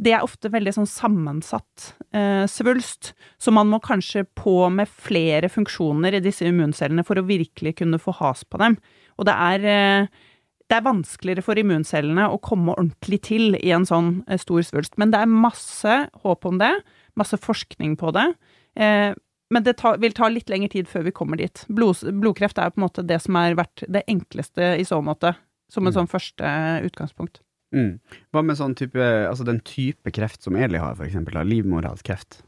det 0.00 0.14
er 0.16 0.24
ofte 0.24 0.50
veldig 0.52 0.72
sånn 0.74 0.88
sammensatt 0.88 1.92
eh, 2.16 2.46
svulst, 2.48 3.12
så 3.38 3.52
man 3.52 3.68
må 3.70 3.80
kanskje 3.84 4.24
på 4.38 4.54
med 4.72 4.88
flere 4.88 5.50
funksjoner 5.52 6.16
i 6.16 6.22
disse 6.24 6.46
immuncellene 6.48 7.04
for 7.06 7.20
å 7.20 7.26
virkelig 7.28 7.76
kunne 7.82 8.00
få 8.00 8.14
has 8.20 8.42
på 8.48 8.60
dem. 8.62 8.78
Og 9.20 9.28
det 9.28 9.36
er, 9.36 9.66
eh, 9.68 10.26
det 10.70 10.76
er 10.78 10.86
vanskeligere 10.86 11.42
for 11.42 11.58
immuncellene 11.58 12.28
å 12.30 12.38
komme 12.42 12.76
ordentlig 12.76 13.20
til 13.26 13.56
i 13.58 13.72
en 13.74 13.86
sånn 13.88 14.20
eh, 14.30 14.38
stor 14.38 14.62
svulst. 14.66 14.94
Men 15.02 15.10
det 15.10 15.18
er 15.24 15.32
masse 15.32 15.96
håp 16.22 16.46
om 16.46 16.60
det, 16.62 16.70
masse 17.18 17.38
forskning 17.42 17.96
på 17.98 18.12
det. 18.14 18.28
Eh, 18.78 19.10
men 19.50 19.66
det 19.66 19.74
ta, 19.80 19.96
vil 19.98 20.14
ta 20.14 20.28
litt 20.30 20.50
lengre 20.52 20.70
tid 20.70 20.86
før 20.86 21.08
vi 21.08 21.12
kommer 21.16 21.40
dit. 21.40 21.64
Blod, 21.66 22.04
blodkreft 22.22 22.60
er 22.62 22.70
på 22.70 22.78
en 22.78 22.86
måte 22.86 23.02
det 23.02 23.18
som 23.24 23.34
har 23.34 23.58
vært 23.58 23.82
det 23.90 24.04
enkleste 24.06 24.76
i 24.78 24.86
så 24.86 25.00
måte, 25.02 25.34
som 25.70 25.82
en 25.86 25.90
Mm. 25.90 25.96
sånn 25.98 26.12
første 26.12 26.52
utgangspunkt. 26.86 27.42
Mm. 27.74 27.98
Hva 28.30 28.42
med 28.46 28.56
sånn 28.58 28.76
type, 28.78 28.98
altså 29.26 29.44
den 29.46 29.60
type 29.66 30.10
kreft 30.14 30.42
som 30.42 30.54
Eli 30.56 30.78
har, 30.78 30.94
for 30.94 31.06
eksempel, 31.06 31.34
livmorhalskreft? 31.46 32.42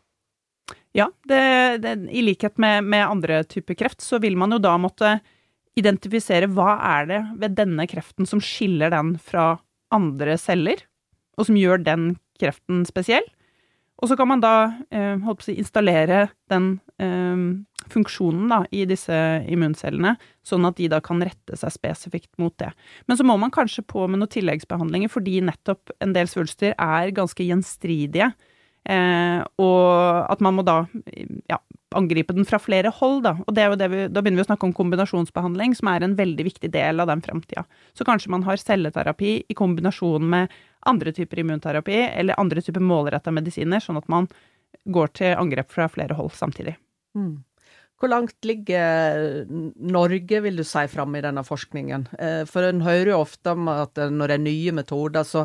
Ja, 0.94 1.08
det, 1.26 1.82
det, 1.82 1.92
i 2.10 2.22
likhet 2.22 2.58
med, 2.58 2.84
med 2.84 3.06
andre 3.06 3.42
typer 3.44 3.74
kreft, 3.74 4.00
så 4.00 4.20
vil 4.22 4.36
man 4.38 4.52
jo 4.54 4.58
da 4.62 4.76
måtte 4.78 5.16
identifisere 5.78 6.50
hva 6.52 6.76
er 6.98 7.06
det 7.08 7.20
ved 7.40 7.56
denne 7.56 7.86
kreften 7.88 8.28
som 8.28 8.42
skiller 8.44 8.92
den 8.92 9.14
fra 9.22 9.56
andre 9.92 10.36
celler, 10.40 10.82
og 11.38 11.48
som 11.48 11.58
gjør 11.58 11.84
den 11.84 12.12
kreften 12.40 12.84
spesiell. 12.88 13.24
Og 14.02 14.10
så 14.10 14.16
kan 14.18 14.26
man 14.28 14.40
da 14.42 14.54
eh, 14.90 15.20
si, 15.44 15.54
installere 15.62 16.26
den 16.50 16.72
eh, 16.98 17.44
funksjonen 17.92 18.50
da, 18.50 18.62
i 18.74 18.82
disse 18.88 19.14
immuncellene, 19.50 20.16
sånn 20.46 20.66
at 20.66 20.78
de 20.80 20.88
da 20.90 20.98
kan 21.04 21.22
rette 21.22 21.56
seg 21.58 21.74
spesifikt 21.74 22.32
mot 22.42 22.54
det. 22.58 22.72
Men 23.06 23.18
så 23.18 23.26
må 23.26 23.36
man 23.38 23.54
kanskje 23.54 23.84
på 23.86 24.08
med 24.10 24.22
noen 24.22 24.32
tilleggsbehandlinger, 24.32 25.12
fordi 25.12 25.38
nettopp 25.46 25.94
en 26.02 26.16
del 26.16 26.30
svulster 26.30 26.74
er 26.74 27.14
ganske 27.14 27.46
gjenstridige. 27.46 28.32
Eh, 28.90 29.42
og 29.62 30.32
at 30.32 30.40
man 30.42 30.56
må 30.56 30.64
da 30.66 30.80
ja, 31.50 31.60
angripe 31.94 32.34
den 32.34 32.46
fra 32.48 32.58
flere 32.62 32.90
hold, 32.98 33.22
da. 33.26 33.36
Og 33.46 33.54
det 33.54 33.62
er 33.62 33.70
jo 33.70 33.78
det 33.78 33.88
vi, 33.92 34.00
da 34.10 34.22
begynner 34.22 34.42
vi 34.42 34.46
å 34.46 34.50
snakke 34.50 34.68
om 34.68 34.74
kombinasjonsbehandling, 34.76 35.76
som 35.78 35.92
er 35.92 36.06
en 36.06 36.16
veldig 36.18 36.46
viktig 36.48 36.72
del 36.74 37.02
av 37.02 37.10
den 37.12 37.22
framtida. 37.24 37.64
Så 37.98 38.06
kanskje 38.08 38.32
man 38.34 38.46
har 38.48 38.60
celleterapi 38.60 39.36
i 39.48 39.58
kombinasjon 39.58 40.26
med 40.34 40.52
andre 40.88 41.14
typer 41.14 41.42
immunterapi, 41.44 42.00
eller 42.10 42.40
andre 42.42 42.64
typer 42.64 42.82
målretta 42.82 43.34
medisiner, 43.34 43.82
sånn 43.82 44.00
at 44.00 44.10
man 44.10 44.28
går 44.90 45.14
til 45.18 45.36
angrep 45.38 45.70
fra 45.70 45.86
flere 45.92 46.16
hold 46.18 46.34
samtidig. 46.34 46.74
Mm. 47.14 47.42
Hvor 48.02 48.11
langt 48.11 48.42
ligger 48.42 49.44
Norge, 49.78 50.40
vil 50.42 50.56
du 50.59 50.64
si, 50.66 50.80
fram 50.90 51.14
i 51.14 51.21
denne 51.23 51.44
forskningen? 51.47 52.09
Eh, 52.18 52.40
For 52.50 52.66
en 52.66 52.82
hører 52.82 53.12
jo 53.12 53.21
ofte 53.23 53.52
om 53.54 53.68
at 53.71 54.00
eh, 54.02 54.11
når 54.11 54.32
det 54.32 54.38
er 54.40 54.42
nye 54.42 54.73
metoder, 54.75 55.23
så 55.23 55.44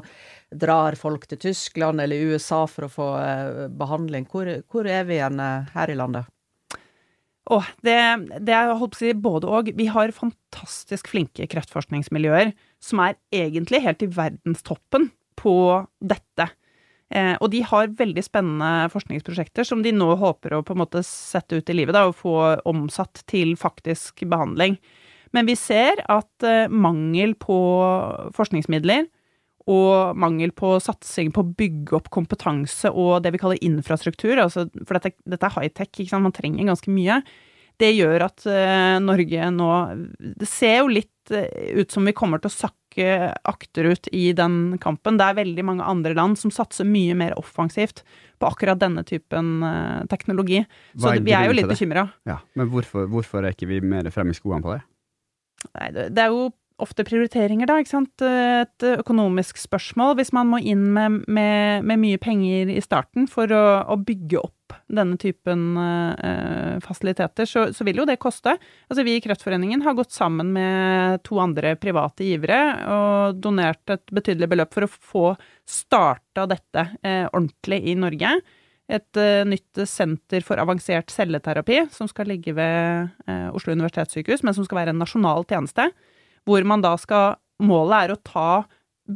drar 0.49 0.97
folk 0.97 1.27
til 1.29 1.37
Tyskland 1.43 2.01
eller 2.01 2.33
USA 2.33 2.63
for 2.65 2.87
å 2.87 2.89
få 2.89 3.11
eh, 3.21 3.59
behandling. 3.69 4.25
Hvor, 4.31 4.49
hvor 4.73 4.89
er 4.89 5.05
vi 5.05 5.19
igjen 5.19 5.37
her 5.37 5.93
i 5.93 5.99
landet? 5.99 6.25
Åh, 7.53 7.69
det, 7.85 7.95
det 8.41 8.57
er 8.57 8.73
holdt 8.73 8.97
på 8.97 9.03
å 9.03 9.05
si 9.05 9.13
både 9.13 9.53
og. 9.53 9.69
Vi 9.77 9.87
har 9.93 10.17
fantastisk 10.17 11.13
flinke 11.13 11.45
kreftforskningsmiljøer 11.53 12.55
som 12.83 13.05
er 13.05 13.19
egentlig 13.29 13.85
helt 13.85 14.01
i 14.01 14.09
verdenstoppen 14.17 15.11
på 15.37 15.53
dette. 16.01 16.49
Eh, 17.07 17.35
og 17.39 17.51
de 17.53 17.61
har 17.63 17.93
veldig 17.95 18.23
spennende 18.25 18.89
forskningsprosjekter 18.91 19.67
som 19.67 19.83
de 19.83 19.93
nå 19.95 20.09
håper 20.19 20.57
å 20.57 20.63
på 20.67 20.75
en 20.75 20.81
måte 20.83 21.03
sette 21.07 21.61
ut 21.61 21.69
i 21.71 21.75
livet 21.77 21.95
da, 21.95 22.07
og 22.09 22.17
få 22.19 22.37
omsatt 22.67 23.23
til 23.31 23.55
faktisk 23.59 24.25
behandling. 24.27 24.75
Men 25.35 25.47
vi 25.47 25.55
ser 25.59 26.01
at 26.11 26.47
eh, 26.47 26.67
mangel 26.67 27.35
på 27.39 27.57
forskningsmidler 28.35 29.07
og 29.67 30.15
mangel 30.19 30.53
på 30.55 30.77
satsing 30.83 31.33
på 31.35 31.43
å 31.43 31.55
bygge 31.59 31.97
opp 31.97 32.07
kompetanse 32.13 32.91
og 32.91 33.19
det 33.23 33.33
vi 33.35 33.41
kaller 33.41 33.63
infrastruktur, 33.63 34.39
altså, 34.39 34.67
for 34.87 34.95
dette, 34.95 35.17
dette 35.27 35.47
er 35.49 35.57
high-tech, 35.57 35.99
man 36.15 36.35
trenger 36.35 36.69
ganske 36.69 36.91
mye, 36.93 37.19
det 37.77 37.91
gjør 37.93 38.25
at 38.25 38.47
eh, 38.49 38.95
Norge 39.03 39.49
nå 39.53 39.67
Det 40.17 40.47
ser 40.49 40.79
jo 40.79 40.87
litt 40.89 41.11
ut 41.31 41.91
som 41.91 42.07
vi 42.07 42.13
kommer 42.15 42.41
til 42.41 42.51
å 42.51 42.55
sakke 42.55 43.07
akterut 43.47 44.09
i 44.15 44.31
den 44.37 44.77
kampen. 44.81 45.19
Det 45.19 45.25
er 45.27 45.39
veldig 45.39 45.65
mange 45.67 45.87
andre 45.87 46.15
land 46.17 46.39
som 46.39 46.53
satser 46.53 46.87
mye 46.87 47.15
mer 47.17 47.35
offensivt 47.37 48.03
på 48.41 48.49
akkurat 48.49 48.79
denne 48.81 49.03
typen 49.07 49.63
eh, 49.65 50.05
teknologi. 50.11 50.63
Så 50.97 51.17
vi 51.25 51.35
er 51.35 51.49
jo 51.49 51.57
litt 51.57 51.69
bekymra. 51.69 52.07
Ja, 52.29 52.39
men 52.57 52.71
hvorfor, 52.73 53.09
hvorfor 53.11 53.43
er 53.43 53.57
ikke 53.57 53.69
vi 53.69 53.81
mer 53.81 54.09
fremme 54.13 54.35
i 54.35 54.39
skoene 54.39 54.63
på 54.65 54.75
det? 54.75 54.81
Nei, 55.73 55.91
det 55.93 56.09
det 56.15 56.25
er 56.25 56.33
jo 56.33 56.49
ofte 56.81 57.05
prioriteringer, 57.07 57.69
da, 57.69 57.79
ikke 57.81 57.93
sant. 57.93 58.23
Et 58.23 58.85
økonomisk 58.91 59.59
spørsmål. 59.61 60.15
Hvis 60.19 60.33
man 60.35 60.49
må 60.51 60.59
inn 60.61 60.83
med, 60.93 61.23
med, 61.25 61.87
med 61.87 62.01
mye 62.01 62.19
penger 62.21 62.73
i 62.73 62.83
starten 62.83 63.27
for 63.31 63.51
å, 63.53 63.63
å 63.89 63.97
bygge 63.97 64.41
opp 64.41 64.53
denne 64.91 65.17
typen 65.19 65.77
uh, 65.79 66.77
fasiliteter, 66.83 67.47
så, 67.47 67.67
så 67.73 67.85
vil 67.87 68.01
jo 68.01 68.07
det 68.07 68.19
koste. 68.21 68.55
Altså, 68.87 69.05
vi 69.07 69.15
i 69.17 69.23
Kreftforeningen 69.23 69.83
har 69.85 69.95
gått 69.97 70.13
sammen 70.15 70.51
med 70.55 71.23
to 71.27 71.39
andre 71.43 71.75
private 71.79 72.27
givere 72.27 72.59
og 72.93 73.41
donert 73.43 73.95
et 73.95 74.05
betydelig 74.13 74.51
beløp 74.51 74.75
for 74.75 74.87
å 74.87 74.91
få 74.91 75.25
starta 75.67 76.47
dette 76.51 76.87
uh, 77.01 77.27
ordentlig 77.31 77.81
i 77.87 77.97
Norge. 77.99 78.35
Et 78.87 79.19
uh, 79.19 79.43
nytt 79.47 79.81
senter 79.89 80.45
for 80.47 80.59
avansert 80.61 81.11
celleterapi 81.11 81.87
som 81.95 82.07
skal 82.11 82.29
ligge 82.31 82.53
ved 82.55 83.09
eh, 83.27 83.49
Oslo 83.55 83.73
universitetssykehus, 83.75 84.45
men 84.47 84.55
som 84.55 84.63
skal 84.67 84.81
være 84.81 84.93
en 84.95 85.01
nasjonal 85.03 85.43
tjeneste 85.47 85.89
hvor 86.47 86.63
man 86.67 86.85
da 86.85 86.95
skal 87.01 87.37
Målet 87.57 88.03
er 88.05 88.11
å 88.13 88.19
ta 88.21 88.49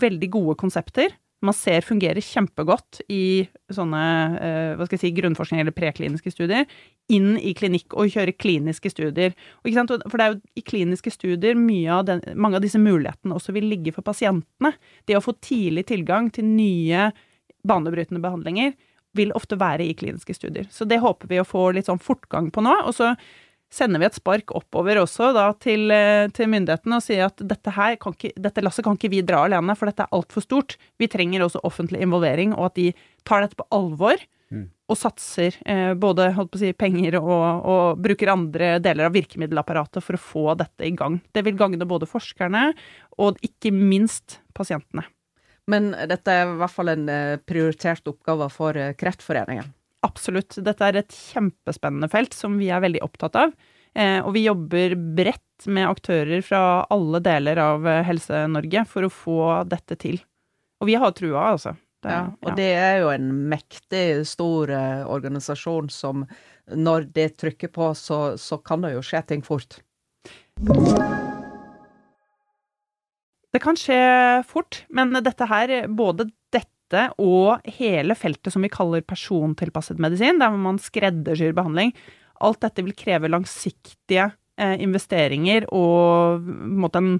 veldig 0.02 0.28
gode 0.34 0.56
konsepter 0.58 1.12
man 1.42 1.56
ser 1.58 1.82
fungerer 1.86 2.22
kjempegodt 2.22 3.02
i 3.10 3.48
sånne 3.74 4.02
eh, 4.38 4.74
hva 4.78 4.86
skal 4.86 4.98
jeg 4.98 5.04
si, 5.04 5.14
grunnforskning 5.18 5.64
eller 5.64 5.74
prekliniske 5.74 6.34
studier, 6.34 6.68
inn 7.12 7.34
i 7.42 7.56
klinikk 7.58 7.96
og 7.98 8.12
kjøre 8.14 8.36
kliniske 8.38 8.92
studier. 8.94 9.34
For 9.64 10.22
det 10.22 10.26
er 10.26 10.36
jo 10.36 10.40
i 10.62 10.66
kliniske 10.66 11.14
studier 11.14 11.58
av 11.92 12.06
den, 12.08 12.22
mange 12.38 12.60
av 12.60 12.66
disse 12.66 12.82
mulighetene 12.82 13.36
også 13.38 13.56
vil 13.58 13.68
ligge 13.72 13.94
for 13.96 14.06
pasientene. 14.06 14.76
Det 15.10 15.18
å 15.18 15.24
få 15.26 15.34
tidlig 15.42 15.88
tilgang 15.90 16.30
til 16.34 16.46
nye 16.46 17.10
banebrytende 17.68 18.22
behandlinger 18.22 18.76
vil 19.18 19.34
ofte 19.36 19.58
være 19.60 19.90
i 19.90 19.98
kliniske 19.98 20.38
studier. 20.38 20.70
Så 20.72 20.86
det 20.88 21.02
håper 21.02 21.28
vi 21.28 21.42
å 21.42 21.48
få 21.48 21.72
litt 21.76 21.90
sånn 21.90 22.02
fortgang 22.02 22.54
på 22.54 22.62
nå. 22.64 22.78
Og 22.86 22.94
så 22.96 23.16
sender 23.72 24.02
vi 24.02 24.08
et 24.10 24.18
spark 24.18 24.52
oppover 24.58 25.00
også 25.02 25.32
da 25.36 25.46
til, 25.64 25.88
eh, 25.96 26.28
til 26.36 26.50
myndighetene 26.52 27.00
og 27.00 27.06
sier 27.06 27.30
at 27.30 27.40
dette 27.40 27.72
her 27.76 27.96
kan 28.02 28.16
ikke, 28.18 28.34
dette 28.36 28.64
lasset 28.64 28.86
kan 28.86 29.00
ikke 29.00 29.14
vi 29.14 29.24
dra 29.26 29.46
alene, 29.48 29.76
for 29.80 29.90
dette 29.90 30.04
er 30.06 30.16
altfor 30.16 30.44
stort. 30.44 30.78
Vi 31.00 31.08
trenger 31.12 31.46
også 31.46 31.64
offentlig 31.68 32.04
involvering, 32.04 32.54
og 32.58 32.72
at 32.72 32.76
de 32.76 32.92
tar 33.28 33.46
dette 33.46 33.60
på 33.60 33.68
alvor. 33.72 34.20
Mm. 34.52 34.68
Og 34.92 34.98
satser 35.00 35.56
eh, 35.64 35.94
både 35.96 36.34
holdt 36.36 36.52
på 36.52 36.60
å 36.60 36.64
si, 36.66 36.74
penger 36.76 37.16
og, 37.22 37.64
og 37.64 38.02
bruker 38.04 38.34
andre 38.34 38.74
deler 38.84 39.08
av 39.08 39.16
virkemiddelapparatet 39.16 40.04
for 40.04 40.18
å 40.18 40.24
få 40.26 40.46
dette 40.60 40.84
i 40.84 40.92
gang. 40.92 41.22
Det 41.32 41.46
vil 41.48 41.56
gagne 41.56 41.88
både 41.88 42.10
forskerne 42.10 42.74
og 43.24 43.40
ikke 43.48 43.72
minst 43.72 44.42
pasientene. 44.58 45.08
Men 45.72 45.94
dette 46.10 46.34
er 46.34 46.50
i 46.50 46.58
hvert 46.60 46.74
fall 46.74 46.92
en 46.92 47.08
eh, 47.12 47.38
prioritert 47.48 48.12
oppgave 48.12 48.50
for 48.52 48.76
eh, 48.76 48.92
Kreftforeningen. 49.00 49.72
Absolutt. 50.06 50.58
Dette 50.66 50.88
er 50.88 50.98
et 51.02 51.14
kjempespennende 51.32 52.10
felt 52.12 52.34
som 52.34 52.58
vi 52.62 52.72
er 52.74 52.82
veldig 52.84 53.04
opptatt 53.06 53.38
av. 53.38 53.54
Eh, 53.94 54.20
og 54.24 54.34
vi 54.38 54.46
jobber 54.46 54.96
bredt 55.18 55.68
med 55.68 55.90
aktører 55.90 56.42
fra 56.46 56.62
alle 56.94 57.20
deler 57.24 57.60
av 57.60 57.88
eh, 57.88 58.04
Helse-Norge 58.08 58.86
for 58.90 59.06
å 59.06 59.14
få 59.14 59.40
dette 59.70 59.98
til. 60.00 60.22
Og 60.82 60.90
vi 60.90 60.98
har 60.98 61.14
trua, 61.18 61.52
altså. 61.54 61.76
Det, 62.02 62.10
Ja, 62.10 62.22
og 62.34 62.50
ja. 62.50 62.56
det 62.58 62.70
er 62.82 62.96
jo 63.04 63.12
en 63.14 63.28
mektig 63.52 64.06
stor 64.26 64.72
eh, 64.74 65.04
organisasjon 65.06 65.92
som 65.94 66.24
når 66.72 67.12
det 67.14 67.28
trykker 67.38 67.70
på, 67.76 67.92
så, 67.94 68.40
så 68.42 68.58
kan 68.58 68.82
det 68.82 68.96
jo 68.96 69.04
skje 69.06 69.22
ting 69.30 69.44
fort. 69.46 69.78
Det 73.52 73.60
kan 73.62 73.78
skje 73.78 74.00
fort, 74.48 74.86
men 74.90 75.14
dette 75.20 75.46
her, 75.52 75.76
både 75.92 76.32
dette 76.92 77.08
og 77.22 77.64
hele 77.78 78.16
feltet 78.18 78.54
som 78.54 78.64
vi 78.64 78.72
kaller 78.72 79.04
persontilpasset 79.06 80.00
medisin, 80.02 80.40
der 80.42 80.52
man 80.56 80.80
skreddersyr 80.82 81.56
behandling, 81.56 81.94
alt 82.42 82.62
dette 82.64 82.84
vil 82.84 82.96
kreve 82.98 83.30
langsiktige 83.30 84.32
eh, 84.60 84.76
investeringer 84.82 85.68
og 85.72 86.48
en, 86.98 87.14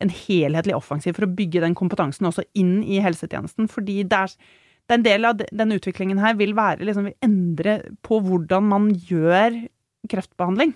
en, 0.00 0.12
helhetlig 0.26 0.76
offensiv 0.76 1.16
for 1.16 1.28
å 1.28 1.34
bygge 1.36 1.62
den 1.64 1.76
kompetansen 1.78 2.28
også 2.28 2.44
inn 2.58 2.82
i 2.82 3.00
helsetjenesten. 3.04 3.70
Fordi 3.70 4.02
det 4.02 4.20
er, 4.26 4.34
det 4.88 4.98
er 4.98 5.06
del 5.06 5.28
av 5.30 5.44
denne 5.44 5.78
utviklingen 5.78 6.22
her 6.22 6.36
vil 6.40 6.56
være 6.58 6.84
liksom 6.88 7.10
vil 7.10 7.18
endre 7.24 7.78
på 8.04 8.20
hvordan 8.24 8.68
man 8.72 8.90
gjør 8.92 9.62
kreftbehandling. 10.10 10.74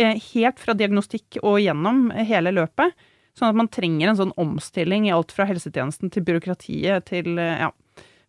Eh, 0.00 0.16
helt 0.32 0.58
fra 0.58 0.74
diagnostikk 0.74 1.38
og 1.44 1.60
gjennom 1.62 2.08
hele 2.26 2.54
løpet. 2.54 2.96
Sånn 3.34 3.50
at 3.50 3.58
man 3.58 3.70
trenger 3.70 4.10
en 4.10 4.18
sånn 4.18 4.36
omstilling 4.38 5.08
i 5.08 5.14
alt 5.14 5.32
fra 5.34 5.46
helsetjenesten 5.48 6.10
til 6.14 6.22
byråkratiet 6.26 7.08
til 7.10 7.34
ja, 7.34 7.72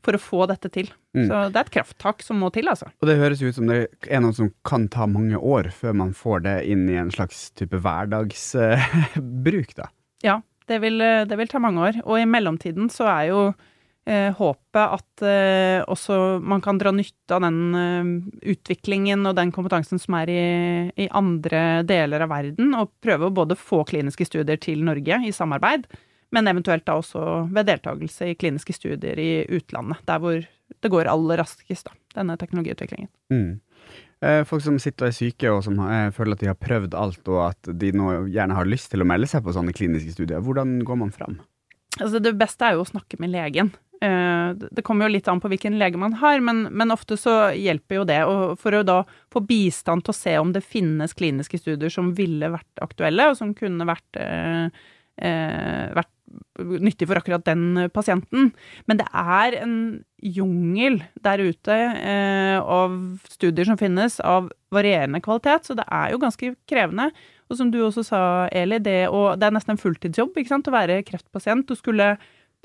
for 0.05 0.17
å 0.17 0.21
få 0.21 0.45
dette 0.51 0.71
til. 0.73 0.89
Mm. 1.17 1.27
Så 1.27 1.41
det 1.49 1.59
er 1.59 1.65
et 1.65 1.75
krafttak 1.77 2.25
som 2.25 2.39
må 2.41 2.51
til, 2.55 2.69
altså. 2.71 2.89
Og 3.01 3.09
det 3.09 3.17
høres 3.19 3.43
ut 3.43 3.57
som 3.57 3.69
det 3.71 3.81
er 4.05 4.23
noe 4.23 4.35
som 4.37 4.51
kan 4.67 4.87
ta 4.93 5.07
mange 5.09 5.39
år 5.39 5.71
før 5.75 5.97
man 6.05 6.15
får 6.17 6.45
det 6.47 6.57
inn 6.71 6.87
i 6.91 6.99
en 7.01 7.13
slags 7.13 7.47
type 7.57 7.79
hverdagsbruk, 7.81 9.71
uh, 9.73 9.79
da. 9.81 9.91
Ja, 10.25 10.39
det 10.69 10.81
vil, 10.81 10.99
det 10.99 11.37
vil, 11.37 11.49
ta 11.51 11.61
mange 11.61 11.83
år. 11.89 12.03
Og 12.05 12.19
i 12.19 12.27
mellomtiden 12.29 12.89
så 12.93 13.09
er 13.11 13.29
jo 13.29 13.41
eh, 14.09 14.31
håpet 14.37 14.81
at 14.81 15.25
eh, 15.25 15.81
også 15.91 16.39
man 16.41 16.63
kan 16.65 16.79
dra 16.81 16.93
nytte 16.95 17.35
av 17.35 17.43
den 17.45 17.59
eh, 17.79 18.09
utviklingen 18.55 19.25
og 19.29 19.37
den 19.37 19.53
kompetansen 19.55 20.01
som 20.01 20.17
er 20.21 20.31
i, 20.31 20.41
i, 21.05 21.09
andre 21.15 21.83
deler 21.87 22.25
av 22.25 22.33
verden, 22.33 22.73
og 22.77 22.93
prøve 23.03 23.29
å 23.29 23.35
både 23.35 23.57
få 23.59 23.83
kliniske 23.87 24.27
studier 24.29 24.59
til 24.61 24.85
Norge 24.87 25.21
i 25.25 25.33
samarbeid, 25.35 25.87
men 26.35 26.51
eventuelt 26.51 26.85
da 26.87 26.97
også 26.99 27.45
ved 27.55 27.69
deltakelse 27.71 28.31
i 28.31 28.37
kliniske 28.39 28.75
studier 28.75 29.19
i 29.21 29.29
utlandet, 29.55 30.03
der 30.09 30.21
hvor 30.21 30.41
det 30.41 30.91
går 30.91 31.09
aller 31.11 31.41
raskest, 31.41 31.87
da, 31.87 31.95
denne 32.19 32.35
teknologiutviklingen. 32.41 33.09
Mm. 33.33 33.61
Eh, 34.25 34.41
folk 34.47 34.63
som 34.65 34.77
sitter 34.81 35.07
og 35.07 35.11
er 35.11 35.17
syke 35.17 35.51
og 35.51 35.63
som 35.65 35.79
føler 36.15 36.35
at 36.37 36.43
de 36.43 36.49
har 36.49 36.59
prøvd 36.59 36.95
alt, 36.97 37.23
og 37.29 37.41
at 37.49 37.73
de 37.81 37.91
nå 37.95 38.11
gjerne 38.33 38.57
har 38.57 38.69
lyst 38.69 38.91
til 38.93 39.05
å 39.05 39.09
melde 39.09 39.29
seg 39.31 39.45
på 39.45 39.53
sånne 39.55 39.75
kliniske 39.75 40.15
studier, 40.15 40.43
hvordan 40.43 40.79
går 40.87 41.01
man 41.03 41.13
fram? 41.15 41.39
Altså 41.95 42.19
det 42.19 42.35
beste 42.35 42.67
er 42.67 42.75
jo 42.75 42.83
å 42.83 42.89
snakke 42.89 43.19
med 43.21 43.31
legen. 43.31 43.71
Eh, 44.03 44.49
det 44.71 44.83
kommer 44.83 45.07
jo 45.07 45.15
litt 45.15 45.27
an 45.31 45.39
på 45.41 45.49
hvilken 45.51 45.77
lege 45.79 45.99
man 45.99 46.17
har, 46.19 46.41
men, 46.43 46.65
men 46.75 46.93
ofte 46.93 47.17
så 47.19 47.53
hjelper 47.55 48.01
jo 48.01 48.07
det. 48.07 48.19
Og 48.27 48.57
for 48.61 48.75
å 48.75 48.83
da 48.87 48.99
få 49.33 49.41
bistand 49.47 50.05
til 50.05 50.13
å 50.13 50.17
se 50.17 50.35
om 50.41 50.51
det 50.55 50.65
finnes 50.65 51.15
kliniske 51.15 51.59
studier 51.61 51.93
som 51.93 52.11
ville 52.17 52.51
vært 52.53 52.83
aktuelle, 52.83 53.29
og 53.31 53.39
som 53.39 53.55
kunne 53.57 53.87
vært, 53.87 54.19
eh, 54.19 54.67
eh 55.23 55.95
vært 55.95 56.11
nyttig 56.59 57.07
for 57.09 57.19
akkurat 57.19 57.45
den 57.47 57.87
pasienten. 57.93 58.51
Men 58.89 58.99
det 58.99 59.07
er 59.11 59.57
en 59.61 59.75
jungel 60.25 60.99
der 61.25 61.43
ute 61.43 61.75
eh, 61.75 62.57
av 62.59 62.95
studier 63.29 63.67
som 63.67 63.79
finnes, 63.79 64.19
av 64.19 64.49
varierende 64.73 65.21
kvalitet, 65.23 65.67
så 65.67 65.75
det 65.77 65.85
er 65.91 66.13
jo 66.13 66.21
ganske 66.23 66.53
krevende. 66.69 67.09
Og 67.49 67.59
som 67.59 67.69
du 67.71 67.79
også 67.85 68.05
sa, 68.07 68.21
Eli, 68.55 68.79
det, 68.81 69.05
å, 69.13 69.35
det 69.37 69.47
er 69.47 69.55
nesten 69.55 69.75
en 69.75 69.81
fulltidsjobb 69.81 70.39
sant, 70.49 70.71
å 70.71 70.75
være 70.75 71.03
kreftpasient. 71.05 71.67
Du 71.69 71.77
skulle 71.77 72.15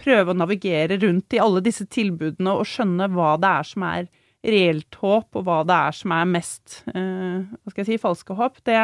prøve 0.00 0.32
å 0.32 0.38
navigere 0.38 0.96
rundt 1.02 1.36
i 1.36 1.42
alle 1.42 1.60
disse 1.64 1.84
tilbudene 1.92 2.56
og 2.56 2.68
skjønne 2.68 3.10
hva 3.12 3.34
det 3.40 3.52
er 3.60 3.68
som 3.68 3.84
er 3.90 4.10
reelt 4.40 4.96
håp, 5.02 5.28
og 5.36 5.44
hva 5.44 5.60
det 5.68 5.76
er 5.76 5.96
som 5.98 6.14
er 6.16 6.28
mest 6.30 6.80
eh, 6.94 7.42
hva 7.44 7.72
skal 7.72 7.82
jeg 7.82 7.90
si, 7.90 8.00
falske 8.00 8.36
håp. 8.38 8.62
Det, 8.64 8.78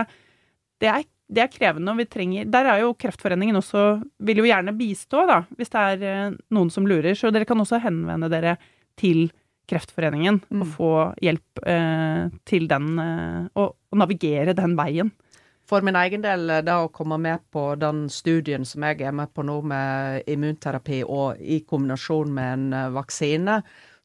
det 0.84 0.90
er 0.92 1.06
det 1.26 1.42
er 1.42 1.50
krevende, 1.50 1.90
og 1.90 1.98
vi 1.98 2.06
trenger 2.06 2.46
Der 2.46 2.68
er 2.70 2.84
jo 2.84 2.92
Kreftforeningen 2.94 3.58
også 3.58 3.86
Vil 4.22 4.42
jo 4.42 4.46
gjerne 4.46 4.76
bistå, 4.78 5.24
da, 5.26 5.40
hvis 5.58 5.72
det 5.72 5.82
er 5.82 6.04
eh, 6.06 6.36
noen 6.54 6.70
som 6.70 6.86
lurer. 6.86 7.16
Så 7.18 7.32
dere 7.34 7.48
kan 7.48 7.60
også 7.60 7.80
henvende 7.82 8.30
dere 8.30 8.56
til 9.00 9.26
Kreftforeningen 9.66 10.40
mm. 10.46 10.62
og 10.62 10.72
få 10.76 10.90
hjelp 11.22 11.62
eh, 11.66 12.26
til 12.46 12.68
den 12.70 12.92
eh, 13.02 13.46
og, 13.58 13.74
og, 13.74 13.98
navigere 13.98 14.54
den 14.56 14.76
veien. 14.78 15.10
For 15.66 15.82
min 15.82 15.98
egen 15.98 16.22
del, 16.22 16.46
det 16.62 16.74
å 16.78 16.92
komme 16.94 17.18
med 17.18 17.42
på 17.50 17.72
den 17.80 18.04
studien 18.12 18.62
som 18.68 18.84
jeg 18.86 19.02
er 19.02 19.16
med 19.16 19.32
på 19.34 19.42
nå, 19.42 19.58
med 19.66 20.28
immunterapi 20.30 21.00
og 21.02 21.42
i 21.42 21.58
kombinasjon 21.66 22.30
med 22.36 22.52
en 22.52 22.68
eh, 22.70 22.92
vaksine, 22.94 23.58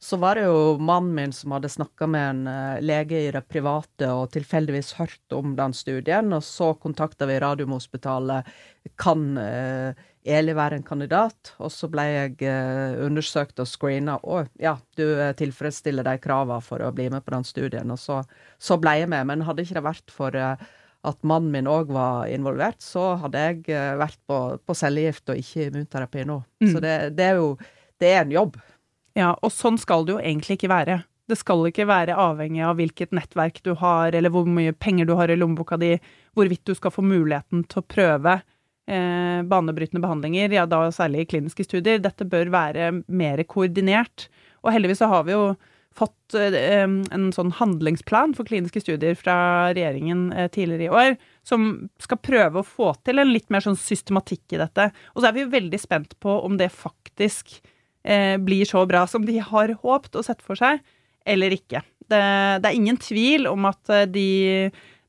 så 0.04 0.18
var 0.18 0.36
det 0.36 0.48
jo 0.48 0.78
mannen 0.82 1.14
min 1.14 1.34
som 1.34 1.54
hadde 1.54 1.70
snakka 1.70 2.08
med 2.10 2.30
en 2.30 2.48
uh, 2.50 2.80
lege 2.82 3.20
i 3.22 3.34
det 3.34 3.44
private 3.46 4.08
og 4.10 4.32
tilfeldigvis 4.34 4.96
hørt 4.98 5.36
om 5.38 5.54
den 5.60 5.76
studien, 5.78 6.34
og 6.34 6.42
så 6.42 6.72
kontakta 6.82 7.28
vi 7.30 7.36
Radiumhospitalet. 7.44 8.50
Kan 8.98 9.38
uh, 9.38 9.94
Eli 10.26 10.56
være 10.58 10.80
en 10.80 10.88
kandidat? 10.88 11.54
Og 11.62 11.70
så 11.74 11.90
ble 11.94 12.08
jeg 12.08 12.34
uh, 12.50 12.98
undersøkt 13.06 13.62
og 13.62 13.70
screena. 13.70 14.18
Å 14.18 14.42
ja, 14.62 14.74
du 14.98 15.06
tilfredsstiller 15.38 16.10
de 16.10 16.18
krava 16.24 16.58
for 16.66 16.82
å 16.82 16.90
bli 16.98 17.06
med 17.14 17.22
på 17.22 17.36
den 17.36 17.46
studien. 17.46 17.94
Og 17.94 18.02
så, 18.02 18.24
så 18.58 18.80
ble 18.82 18.98
jeg 19.04 19.14
med. 19.14 19.30
Men 19.30 19.46
hadde 19.46 19.68
ikke 19.68 19.78
det 19.78 19.86
vært 19.86 20.18
for 20.18 20.34
at 20.42 21.24
mannen 21.26 21.54
min 21.54 21.70
òg 21.70 21.94
var 21.94 22.26
involvert, 22.30 22.82
så 22.82 23.16
hadde 23.22 23.46
jeg 23.48 23.64
vært 24.02 24.20
på, 24.30 24.42
på 24.66 24.78
cellegift 24.78 25.30
og 25.34 25.46
ikke 25.46 25.70
immunterapi 25.70 26.26
nå. 26.30 26.42
Mm. 26.62 26.70
Så 26.74 26.82
det, 26.82 27.00
det 27.18 27.32
er 27.32 27.42
jo 27.42 27.56
det 28.02 28.14
er 28.18 28.24
en 28.26 28.34
jobb. 28.34 28.62
Ja, 29.17 29.34
og 29.41 29.52
sånn 29.52 29.80
skal 29.82 30.06
det 30.08 30.15
jo 30.15 30.21
egentlig 30.21 30.58
ikke 30.58 30.71
være. 30.71 31.02
Det 31.32 31.38
skal 31.39 31.63
ikke 31.69 31.88
være 31.88 32.17
avhengig 32.19 32.63
av 32.67 32.78
hvilket 32.80 33.13
nettverk 33.15 33.62
du 33.63 33.74
har, 33.80 34.15
eller 34.15 34.34
hvor 34.34 34.47
mye 34.47 34.74
penger 34.76 35.08
du 35.08 35.13
har 35.19 35.32
i 35.32 35.38
lommeboka 35.38 35.78
di, 35.80 35.93
hvorvidt 36.36 36.65
du 36.67 36.74
skal 36.76 36.93
få 36.95 37.04
muligheten 37.06 37.63
til 37.71 37.82
å 37.82 37.88
prøve 37.88 38.38
eh, 38.91 39.41
banebrytende 39.47 40.04
behandlinger, 40.04 40.56
ja 40.56 40.65
da 40.69 40.86
særlig 40.95 41.26
i 41.26 41.30
kliniske 41.36 41.67
studier. 41.67 42.02
Dette 42.04 42.28
bør 42.28 42.52
være 42.54 42.91
mer 43.08 43.43
koordinert. 43.47 44.28
Og 44.65 44.76
heldigvis 44.76 45.02
så 45.04 45.12
har 45.12 45.28
vi 45.28 45.36
jo 45.36 45.45
fått 45.97 46.36
eh, 46.39 46.84
en 46.84 47.28
sånn 47.36 47.52
handlingsplan 47.58 48.36
for 48.38 48.47
kliniske 48.47 48.84
studier 48.84 49.17
fra 49.19 49.36
regjeringen 49.76 50.30
eh, 50.32 50.47
tidligere 50.52 50.88
i 50.88 50.95
år, 51.04 51.19
som 51.47 51.67
skal 52.02 52.21
prøve 52.24 52.62
å 52.62 52.67
få 52.67 52.93
til 53.06 53.19
en 53.21 53.32
litt 53.32 53.50
mer 53.52 53.63
sånn 53.65 53.80
systematikk 53.80 54.56
i 54.56 54.62
dette. 54.63 54.89
Og 55.15 55.21
så 55.21 55.30
er 55.30 55.38
vi 55.38 55.45
jo 55.45 55.54
veldig 55.56 55.82
spent 55.82 56.17
på 56.24 56.39
om 56.45 56.56
det 56.60 56.71
faktisk 56.76 57.60
eh, 58.04 58.38
blir 58.42 58.66
så 58.70 58.86
bra 58.90 59.06
som 59.08 59.26
de 59.28 59.38
har 59.42 59.76
håpt 59.84 60.18
og 60.18 60.28
sett 60.28 60.42
for 60.46 60.60
seg, 60.60 60.82
eller 61.26 61.54
ikke. 61.56 61.84
Det, 62.12 62.22
det 62.64 62.70
er 62.70 62.76
ingen 62.76 63.00
tvil 63.00 63.48
om 63.52 63.70
at 63.70 63.94
eh, 63.94 64.08
de, 64.10 64.28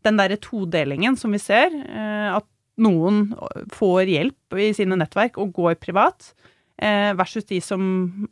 den 0.07 0.21
derre 0.21 0.39
todelingen 0.43 1.19
som 1.19 1.35
vi 1.35 1.43
ser, 1.43 1.73
eh, 1.73 2.31
at 2.37 2.49
noen 2.83 3.27
får 3.73 4.09
hjelp 4.09 4.57
i 4.61 4.73
sine 4.77 4.97
nettverk 4.99 5.39
og 5.41 5.53
går 5.57 5.77
privat, 5.83 6.33
eh, 6.83 7.11
versus 7.19 7.47
de 7.49 7.61
som 7.65 7.83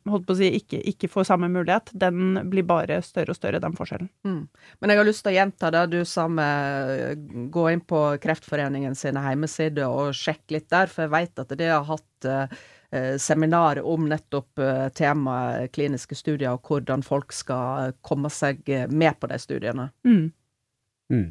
holdt 0.09 0.27
på 0.29 0.35
å 0.35 0.39
si, 0.41 0.51
ikke, 0.59 0.81
ikke, 0.93 1.11
får 1.13 1.29
samme 1.29 1.51
mulighet, 1.53 1.93
den 1.93 2.41
blir 2.51 2.67
bare 2.67 3.01
større 3.07 3.35
og 3.35 3.39
større, 3.39 3.63
den 3.63 3.77
forskjellen. 3.77 4.11
Mm. 4.27 4.43
Men 4.81 4.93
jeg 4.93 5.01
har 5.01 5.09
lyst 5.09 5.25
til 5.27 5.33
å 5.33 5.37
gjenta 5.39 5.73
det 5.77 5.85
du 5.93 6.01
sa 6.09 6.27
med 6.31 7.29
gå 7.53 7.69
inn 7.73 7.85
på 7.85 8.03
Kreftforeningen 8.23 8.97
sine 8.99 9.23
hjemmesider 9.29 9.89
og 9.89 10.17
sjekke 10.17 10.59
litt 10.59 10.71
der, 10.73 10.91
for 10.91 11.07
jeg 11.07 11.15
vet 11.17 11.45
at 11.45 11.57
det 11.61 11.73
har 11.73 11.89
hatt 11.89 12.31
Eh, 12.93 13.17
seminar 13.19 13.79
om 13.87 14.09
nettopp 14.11 14.59
eh, 14.59 14.89
temaet 14.99 15.71
kliniske 15.77 16.17
studier, 16.19 16.57
og 16.57 16.67
hvordan 16.67 17.05
folk 17.07 17.31
skal 17.31 17.93
komme 18.03 18.31
seg 18.35 18.67
eh, 18.67 18.89
med 18.91 19.15
på 19.21 19.29
de 19.31 19.37
studiene. 19.39 19.85
Mm. 20.03 20.33
Mm. 21.15 21.29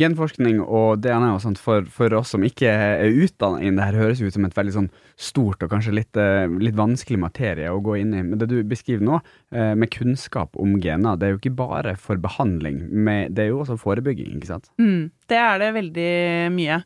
Genforskning 0.00 0.58
og 0.64 1.04
DNA 1.04 1.28
og 1.36 1.44
sånt 1.44 1.60
for, 1.62 1.84
for 1.94 2.10
oss 2.18 2.32
som 2.34 2.42
ikke 2.42 2.72
er 2.72 3.04
utdannet 3.22 3.62
innen 3.62 3.78
det 3.78 3.86
her, 3.86 3.98
høres 4.00 4.22
ut 4.24 4.34
som 4.34 4.48
et 4.48 4.56
veldig 4.56 4.74
sånn 4.74 4.88
stort 5.14 5.62
og 5.62 5.70
kanskje 5.70 5.94
litt, 5.94 6.18
litt, 6.56 6.78
vanskelig 6.78 7.20
materie 7.20 7.70
å 7.70 7.82
gå 7.84 7.98
inn 8.00 8.14
i. 8.16 8.22
Men 8.24 8.40
det 8.40 8.48
du 8.50 8.56
beskriver 8.64 9.04
nå, 9.04 9.18
med 9.50 9.92
kunnskap 9.92 10.56
om 10.56 10.78
gener, 10.80 11.20
det 11.20 11.28
er 11.28 11.34
jo 11.34 11.42
ikke 11.42 11.52
bare 11.58 11.92
for 12.00 12.22
behandling, 12.22 12.80
men 12.88 13.36
det 13.36 13.44
er 13.44 13.52
jo 13.52 13.60
også 13.60 13.76
forebygging, 13.82 14.38
ikke 14.38 14.54
sant? 14.54 14.72
Mm, 14.80 15.10
det 15.28 15.42
er 15.42 15.60
det 15.60 15.70
veldig 15.76 16.10
mye. 16.56 16.80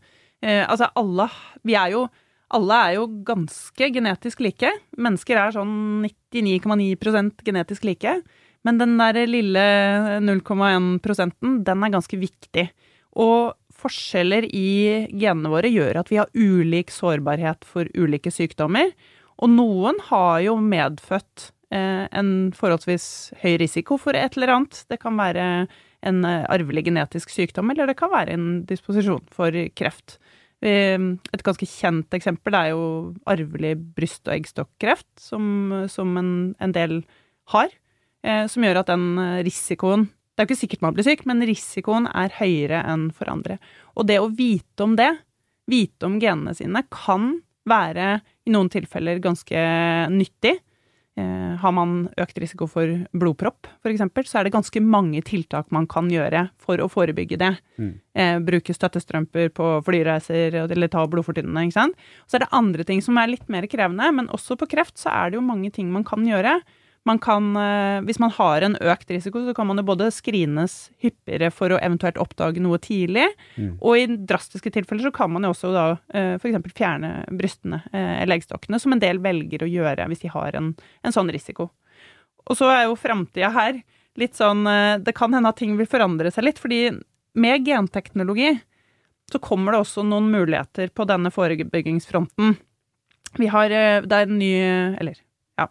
Eh, 0.44 0.64
altså 0.68 0.90
alle 0.98 1.28
Vi 1.64 1.76
er 1.78 1.94
jo 1.94 2.04
alle 2.54 2.78
er 2.87 2.96
jo 2.98 3.09
ganske 3.26 3.88
genetisk 3.94 4.42
like. 4.44 4.70
Mennesker 5.00 5.40
er 5.40 5.54
sånn 5.54 6.04
99,9% 6.04 7.44
genetisk 7.46 7.87
like. 7.88 8.18
Men 8.64 8.80
den 8.80 8.96
der 9.00 9.18
lille 9.28 9.64
0,1 10.24 10.98
prosenten, 11.04 11.61
den 11.66 11.85
er 11.85 11.94
ganske 11.94 12.18
viktig. 12.20 12.68
Og 13.20 13.54
forskjeller 13.85 14.46
i 14.48 15.09
genene 15.12 15.50
våre 15.52 15.70
gjør 15.72 16.00
at 16.00 16.12
vi 16.12 16.20
har 16.20 16.30
ulik 16.33 16.92
sårbarhet 16.94 17.66
for 17.68 17.88
ulike 17.96 18.33
sykdommer. 18.33 18.94
Og 19.42 19.50
noen 19.50 19.98
har 20.09 20.40
jo 20.46 20.57
medfødt 20.62 21.50
eh, 21.74 22.07
en 22.09 22.30
forholdsvis 22.57 23.07
høy 23.42 23.57
risiko 23.61 23.98
for 24.00 24.16
et 24.16 24.38
eller 24.38 24.54
annet. 24.54 24.85
Det 24.88 25.00
kan 25.02 25.18
være 25.18 25.66
en 26.04 26.24
eh, 26.28 26.46
arvelig 26.52 26.87
genetisk 26.88 27.35
sykdom, 27.35 27.72
eller 27.72 27.90
det 27.90 27.98
kan 27.98 28.12
være 28.12 28.37
en 28.37 28.48
disposisjon 28.68 29.24
for 29.35 29.57
kreft. 29.76 30.18
Et 30.64 31.44
ganske 31.44 31.68
kjent 31.68 32.16
eksempel 32.16 32.57
er 32.57 32.70
jo 32.72 32.85
arvelig 33.29 33.74
bryst- 33.96 34.29
og 34.29 34.35
eggstokkreft, 34.37 35.09
som, 35.20 35.44
som 35.92 36.16
en, 36.16 36.33
en, 36.57 36.72
del 36.72 37.03
har. 37.53 37.72
Eh, 38.24 38.46
som 38.48 38.64
gjør 38.64 38.81
at 38.81 38.92
den 38.92 39.18
risikoen 39.44 40.07
Det 40.09 40.40
er 40.40 40.46
jo 40.46 40.50
ikke 40.50 40.62
sikkert 40.62 40.85
man 40.87 40.96
blir 40.96 41.07
syk, 41.07 41.27
men 41.29 41.44
risikoen 41.46 42.09
er 42.11 42.33
høyere 42.40 42.81
enn 42.90 43.11
for 43.14 43.29
andre. 43.31 43.59
Og 43.94 44.09
det 44.09 44.16
å 44.18 44.33
vite 44.33 44.83
om 44.83 44.96
det, 44.98 45.12
vite 45.70 46.09
om 46.09 46.16
genene 46.18 46.57
sine, 46.57 46.83
kan 46.90 47.37
være 47.68 48.18
i 48.44 48.53
noen 48.53 48.70
tilfeller 48.72 49.20
ganske 49.24 49.61
nyttig. 50.12 50.57
Eh, 51.14 51.57
har 51.62 51.70
man 51.70 52.09
økt 52.18 52.38
risiko 52.42 52.66
for 52.66 52.90
blodpropp, 53.14 53.68
f.eks., 53.85 54.03
så 54.27 54.40
er 54.40 54.48
det 54.48 54.55
ganske 54.57 54.81
mange 54.83 55.20
tiltak 55.22 55.68
man 55.74 55.87
kan 55.87 56.09
gjøre 56.11 56.48
for 56.59 56.83
å 56.83 56.88
forebygge 56.90 57.38
det. 57.38 57.53
Mm. 57.79 57.92
Eh, 58.18 58.38
bruke 58.42 58.74
støttestrømper 58.74 59.53
på 59.55 59.68
flyreiser 59.87 60.59
eller 60.64 60.90
ta 60.90 61.05
blodfortynnende. 61.07 61.68
ikke 61.68 61.79
sant? 61.79 62.09
Så 62.27 62.38
er 62.38 62.44
det 62.44 62.55
andre 62.59 62.87
ting 62.88 63.03
som 63.05 63.20
er 63.22 63.31
litt 63.31 63.46
mer 63.46 63.68
krevende, 63.70 64.11
men 64.11 64.33
også 64.35 64.59
på 64.59 64.66
kreft 64.74 64.98
så 64.98 65.12
er 65.14 65.31
det 65.31 65.38
jo 65.38 65.46
mange 65.46 65.70
ting 65.70 65.92
man 65.94 66.07
kan 66.07 66.27
gjøre. 66.27 66.59
Man 67.06 67.18
kan, 67.20 67.50
eh, 67.60 68.00
hvis 68.06 68.18
man 68.18 68.30
har 68.32 68.62
en 68.64 68.76
økt 68.80 69.10
risiko, 69.12 69.42
så 69.44 69.52
kan 69.54 69.66
man 69.68 69.76
jo 69.76 69.82
både 69.84 70.06
screenes 70.10 70.90
hyppigere 71.02 71.50
for 71.52 71.68
å 71.74 71.80
eventuelt 71.84 72.16
oppdage 72.16 72.62
noe 72.64 72.78
tidlig, 72.80 73.26
Mm. 73.58 73.74
og 73.82 73.96
i 73.98 74.06
drastiske 74.16 74.72
tilfeller 74.72 75.02
så 75.10 75.12
kan 75.12 75.30
man 75.30 75.42
jo 75.44 75.50
også 75.52 75.72
da 75.74 75.84
f.eks. 76.40 76.72
fjerne 76.72 77.10
brystene 77.36 77.82
eh, 77.92 78.22
eller 78.22 78.38
eggstokkene, 78.38 78.80
som 78.80 78.92
en 78.92 78.98
del 79.04 79.18
velger 79.18 79.62
å 79.66 79.68
gjøre 79.70 80.08
hvis 80.08 80.20
de 80.24 80.28
har 80.32 80.56
en, 80.56 80.74
en 81.04 81.12
sånn 81.12 81.28
risiko. 81.30 81.70
Og 82.48 82.56
så 82.56 82.70
er 82.72 82.84
jo 82.86 82.96
framtida 82.96 83.50
her 83.52 83.82
litt 84.16 84.34
sånn 84.36 84.66
eh, 84.66 84.98
Det 85.04 85.14
kan 85.14 85.32
hende 85.34 85.48
at 85.48 85.56
ting 85.60 85.76
vil 85.76 85.86
forandre 85.90 86.30
seg 86.32 86.44
litt, 86.44 86.58
fordi 86.62 86.86
med 87.34 87.64
genteknologi 87.66 88.60
så 89.32 89.40
kommer 89.40 89.72
det 89.72 89.80
også 89.80 90.04
noen 90.06 90.30
muligheter 90.32 90.88
på 90.94 91.04
denne 91.08 91.30
forebyggingsfronten. 91.32 92.56
Vi 93.40 93.46
har 93.50 93.70
eh, 93.70 94.00
Det 94.04 94.12
er 94.12 94.28
en 94.28 94.38
ny 94.38 94.52
Eller, 95.00 95.16
ja. 95.58 95.68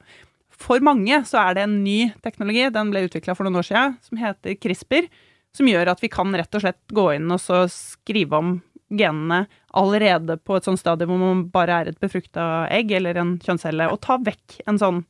For 0.63 0.83
mange 0.85 1.19
så 1.27 1.41
er 1.41 1.57
det 1.57 1.65
en 1.67 1.79
ny 1.83 2.13
teknologi, 2.23 2.67
den 2.71 2.91
ble 2.93 3.05
utvikla 3.07 3.35
for 3.35 3.47
noen 3.47 3.59
år 3.59 3.67
siden, 3.67 3.97
som 4.05 4.19
heter 4.21 4.55
CRISPR, 4.63 5.09
som 5.53 5.69
gjør 5.69 5.91
at 5.91 6.01
vi 6.01 6.09
kan 6.11 6.31
rett 6.33 6.55
og 6.55 6.63
slett 6.63 6.95
gå 6.95 7.09
inn 7.17 7.31
og 7.33 7.41
så 7.41 7.65
skrive 7.71 8.39
om 8.39 8.53
genene 8.93 9.45
allerede 9.73 10.37
på 10.45 10.57
et 10.57 10.67
sånt 10.67 10.81
stadium 10.81 11.13
hvor 11.13 11.21
man 11.21 11.45
bare 11.53 11.81
er 11.81 11.91
et 11.91 11.99
befrukta 12.01 12.67
egg 12.73 12.93
eller 12.95 13.17
en 13.19 13.35
kjønnscelle, 13.41 13.89
og 13.89 14.01
ta 14.05 14.19
vekk 14.21 14.61
en 14.69 14.79
sånn 14.81 15.01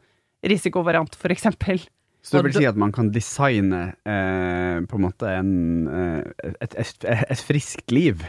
risikovariant, 0.43 1.15
for 1.19 1.31
eksempel. 1.35 1.81
Så 2.23 2.39
det 2.39 2.47
vil 2.47 2.61
si 2.61 2.67
at 2.67 2.79
man 2.79 2.93
kan 2.95 3.09
designe 3.11 3.81
eh, 4.07 4.79
på 4.87 4.99
en 4.99 5.03
måte 5.03 5.27
en, 5.27 5.51
eh, 5.91 6.53
et, 6.63 6.77
et, 6.79 7.07
et 7.11 7.43
friskt 7.43 7.91
liv? 7.91 8.23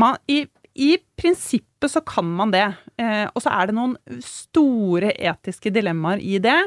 Man, 0.00 0.18
i, 0.30 0.42
I 0.74 0.94
prinsippet 1.18 1.90
så 1.90 2.02
kan 2.06 2.28
man 2.36 2.52
det. 2.54 2.66
Eh, 3.00 3.26
og 3.34 3.42
så 3.42 3.52
er 3.54 3.70
det 3.70 3.76
noen 3.76 3.96
store 4.24 5.12
etiske 5.16 5.72
dilemmaer 5.74 6.22
i 6.22 6.38
det. 6.42 6.58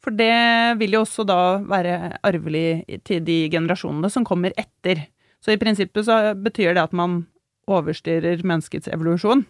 For 0.00 0.16
det 0.16 0.78
vil 0.80 0.96
jo 0.96 1.02
også 1.04 1.26
da 1.28 1.60
være 1.68 2.16
arvelig 2.24 3.00
til 3.04 3.24
de 3.26 3.42
generasjonene 3.52 4.10
som 4.12 4.24
kommer 4.24 4.54
etter. 4.60 5.04
Så 5.44 5.52
i 5.52 5.60
prinsippet 5.60 6.06
så 6.08 6.32
betyr 6.36 6.72
det 6.76 6.86
at 6.86 6.96
man 6.96 7.24
overstyrer 7.70 8.40
menneskets 8.46 8.88
evolusjon. 8.92 9.44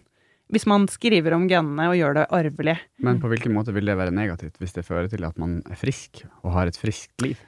Hvis 0.51 0.67
man 0.67 0.83
skriver 0.91 1.31
om 1.37 1.45
genene 1.47 1.85
og 1.87 1.95
gjør 1.95 2.17
det 2.17 2.25
arvelig. 2.35 2.75
Men 2.99 3.21
på 3.23 3.29
hvilken 3.31 3.55
måte 3.55 3.71
vil 3.71 3.87
det 3.87 3.95
være 3.95 4.11
negativt 4.11 4.59
hvis 4.59 4.75
det 4.75 4.83
fører 4.83 5.07
til 5.11 5.23
at 5.23 5.39
man 5.39 5.61
er 5.71 5.79
frisk 5.79 6.25
og 6.43 6.51
har 6.57 6.67
et 6.67 6.79
friskt 6.79 7.23
liv? 7.23 7.39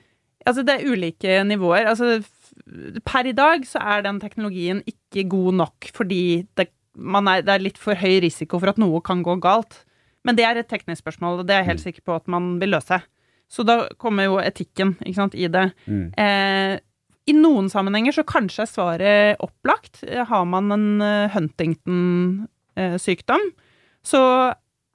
Altså, 0.47 0.63
det 0.63 0.75
er 0.75 0.87
ulike 0.91 1.35
nivåer. 1.47 1.89
Altså, 1.91 2.21
per 3.03 3.27
i 3.27 3.35
dag 3.35 3.67
så 3.67 3.79
er 3.79 4.03
den 4.07 4.19
teknologien 4.23 4.79
ikke 4.87 5.02
god 5.21 5.53
nok 5.61 5.85
fordi 5.93 6.47
det, 6.57 6.71
man 6.97 7.27
er, 7.29 7.43
det 7.45 7.53
er 7.53 7.61
litt 7.61 7.77
for 7.77 7.93
høy 7.93 8.17
risiko 8.25 8.57
for 8.59 8.69
at 8.73 8.77
noe 8.81 9.01
kan 9.05 9.21
gå 9.25 9.35
galt. 9.43 9.83
Men 10.25 10.35
det 10.39 10.45
er 10.47 10.55
et 10.57 10.69
teknisk 10.71 11.01
spørsmål, 11.03 11.39
og 11.41 11.45
det 11.47 11.53
er 11.53 11.59
jeg 11.61 11.69
helt 11.71 11.83
sikker 11.83 12.01
på 12.07 12.13
at 12.15 12.27
man 12.31 12.43
vil 12.61 12.69
løse. 12.73 12.97
Så 13.51 13.63
da 13.67 13.73
kommer 14.01 14.23
jo 14.25 14.39
etikken 14.41 14.95
ikke 15.03 15.19
sant, 15.19 15.35
i 15.37 15.47
det. 15.51 15.67
Mm. 15.85 16.07
Eh, 16.17 16.75
I 17.29 17.33
noen 17.37 17.69
sammenhenger 17.69 18.11
så 18.15 18.23
kanskje 18.25 18.61
er 18.65 18.71
svaret 18.71 19.37
opplagt. 19.43 20.03
Eh, 20.07 20.23
Har 20.25 20.45
man 20.49 20.71
en 20.73 21.01
eh, 21.03 21.29
Huntington-sykdom, 21.35 23.41
så 24.03 24.21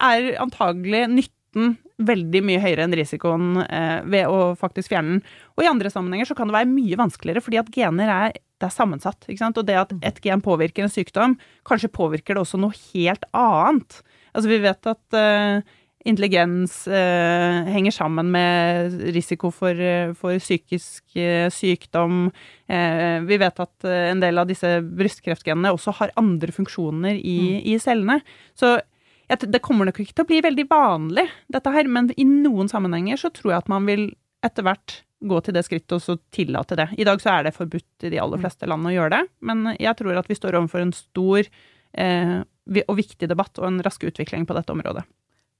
er 0.02 0.34
antagelig 0.42 1.06
nytten 1.12 1.76
veldig 1.98 2.42
mye 2.46 2.60
høyere 2.62 2.84
enn 2.86 2.94
risikoen 2.96 3.62
eh, 3.64 4.04
ved 4.06 4.30
å 4.30 4.52
faktisk 4.58 4.92
fjerne 4.92 5.16
den. 5.16 5.24
Og 5.56 5.64
i 5.64 5.70
andre 5.70 5.90
sammenhenger 5.92 6.30
så 6.30 6.36
kan 6.38 6.50
det 6.50 6.56
være 6.58 6.70
mye 6.70 7.00
vanskeligere, 7.00 7.42
fordi 7.44 7.60
at 7.60 7.72
gener 7.74 8.12
er, 8.14 8.36
er 8.62 8.74
sammensatt. 8.74 9.26
ikke 9.26 9.42
sant? 9.42 9.58
Og 9.58 9.66
det 9.66 9.80
at 9.80 9.96
et 10.06 10.22
gen 10.24 10.44
påvirker 10.44 10.86
en 10.86 10.92
sykdom, 10.92 11.36
kanskje 11.68 11.92
påvirker 11.94 12.36
det 12.36 12.44
også 12.44 12.60
noe 12.62 12.76
helt 12.92 13.26
annet. 13.36 14.00
Altså 14.34 14.52
vi 14.52 14.60
vet 14.62 14.90
at 14.92 15.18
eh, 15.18 15.76
intelligens 16.08 16.84
eh, 16.86 17.68
henger 17.68 17.94
sammen 17.94 18.30
med 18.30 18.94
risiko 19.16 19.50
for, 19.54 19.74
eh, 19.74 20.12
for 20.18 20.38
psykisk 20.38 21.18
eh, 21.18 21.48
sykdom. 21.52 22.28
Eh, 22.70 23.18
vi 23.26 23.40
vet 23.42 23.64
at 23.64 23.88
en 23.90 24.22
del 24.22 24.38
av 24.38 24.46
disse 24.48 24.78
brystkreftgenene 24.86 25.74
også 25.74 25.96
har 25.98 26.14
andre 26.20 26.54
funksjoner 26.54 27.18
i, 27.18 27.58
i 27.74 27.78
cellene. 27.82 28.20
Så 28.58 28.76
det 29.28 29.60
kommer 29.64 29.88
nok 29.88 30.00
ikke 30.00 30.16
til 30.16 30.24
å 30.24 30.28
bli 30.30 30.40
veldig 30.44 30.64
vanlig, 30.70 31.26
dette 31.52 31.72
her, 31.74 31.88
men 31.90 32.08
i 32.16 32.24
noen 32.24 32.70
sammenhenger 32.70 33.20
så 33.20 33.30
tror 33.34 33.52
jeg 33.52 33.62
at 33.62 33.70
man 33.72 33.88
vil 33.88 34.08
etter 34.44 34.64
hvert 34.64 35.02
gå 35.18 35.40
til 35.42 35.56
det 35.56 35.64
skrittet 35.66 35.96
og 35.96 36.02
så 36.02 36.16
tillate 36.34 36.78
det. 36.78 36.86
I 36.96 37.06
dag 37.06 37.20
så 37.22 37.34
er 37.34 37.48
det 37.48 37.56
forbudt 37.56 38.06
i 38.06 38.12
de 38.12 38.20
aller 38.22 38.40
fleste 38.40 38.68
land 38.70 38.86
å 38.86 38.94
gjøre 38.94 39.16
det, 39.16 39.22
men 39.44 39.74
jeg 39.76 39.98
tror 39.98 40.20
at 40.20 40.30
vi 40.30 40.38
står 40.38 40.58
overfor 40.60 40.84
en 40.84 40.94
stor 40.94 41.42
eh, 41.44 42.38
og 42.84 42.96
viktig 42.98 43.28
debatt 43.30 43.58
og 43.58 43.68
en 43.68 43.82
rask 43.84 44.04
utvikling 44.06 44.46
på 44.46 44.56
dette 44.56 44.72
området. 44.74 45.04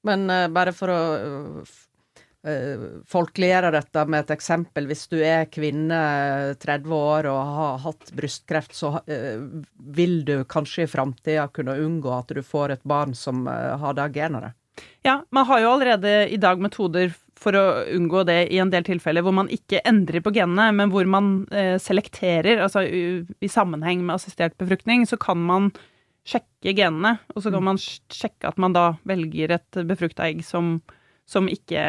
Men 0.07 0.29
eh, 0.31 0.47
bare 0.55 0.75
for 0.77 0.95
å 0.95 1.01
øh, 2.49 2.79
f- 2.79 2.89
øh, 2.89 3.03
folkeliggjøre 3.07 3.71
dette 3.71 4.05
med 4.07 4.19
et 4.21 4.31
eksempel. 4.31 4.87
Hvis 4.87 5.09
du 5.09 5.17
er 5.17 5.45
kvinne, 5.45 5.95
øh, 6.51 6.55
30 6.55 6.95
år 6.95 7.27
og 7.27 7.55
har 7.57 7.79
hatt 7.79 8.13
brystkreft, 8.17 8.75
så 8.75 9.01
øh, 9.07 9.63
vil 9.77 10.25
du 10.25 10.45
kanskje 10.45 10.83
i 10.83 10.87
framtida 10.87 11.47
kunne 11.53 11.77
unngå 11.85 12.19
at 12.19 12.29
du 12.29 12.43
får 12.43 12.71
et 12.71 12.81
barn 12.85 13.15
som 13.15 13.47
har 13.47 13.93
det 13.95 14.13
genet. 14.15 14.53
Ja, 15.05 15.23
man 15.31 15.47
har 15.47 15.61
jo 15.61 15.73
allerede 15.73 16.29
i 16.31 16.37
dag 16.37 16.59
metoder 16.59 17.13
for 17.39 17.53
å 17.55 17.85
unngå 17.95 18.25
det 18.27 18.49
i 18.51 18.59
en 18.59 18.71
del 18.71 18.85
tilfeller 18.85 19.23
hvor 19.23 19.33
man 19.33 19.49
ikke 19.49 19.81
endrer 19.87 20.21
på 20.21 20.31
genene, 20.35 20.73
men 20.73 20.91
hvor 20.91 21.07
man 21.07 21.47
eh, 21.51 21.79
selekterer, 21.79 22.59
altså 22.63 22.83
i 22.83 23.49
sammenheng 23.49 24.03
med 24.05 24.15
assistert 24.15 24.57
befruktning, 24.59 25.07
så 25.07 25.17
kan 25.17 25.39
man 25.39 25.73
sjekke 26.27 26.75
genene, 26.77 27.19
og 27.35 27.43
så 27.43 27.51
kan 27.51 27.63
man 27.65 27.79
sjekke 27.79 28.49
at 28.51 28.59
man 28.59 28.73
da 28.73 28.97
velger 29.09 29.51
et 29.55 29.71
befrukta 29.87 30.27
egg 30.27 30.45
som, 30.45 30.83
som 31.29 31.51
ikke 31.53 31.83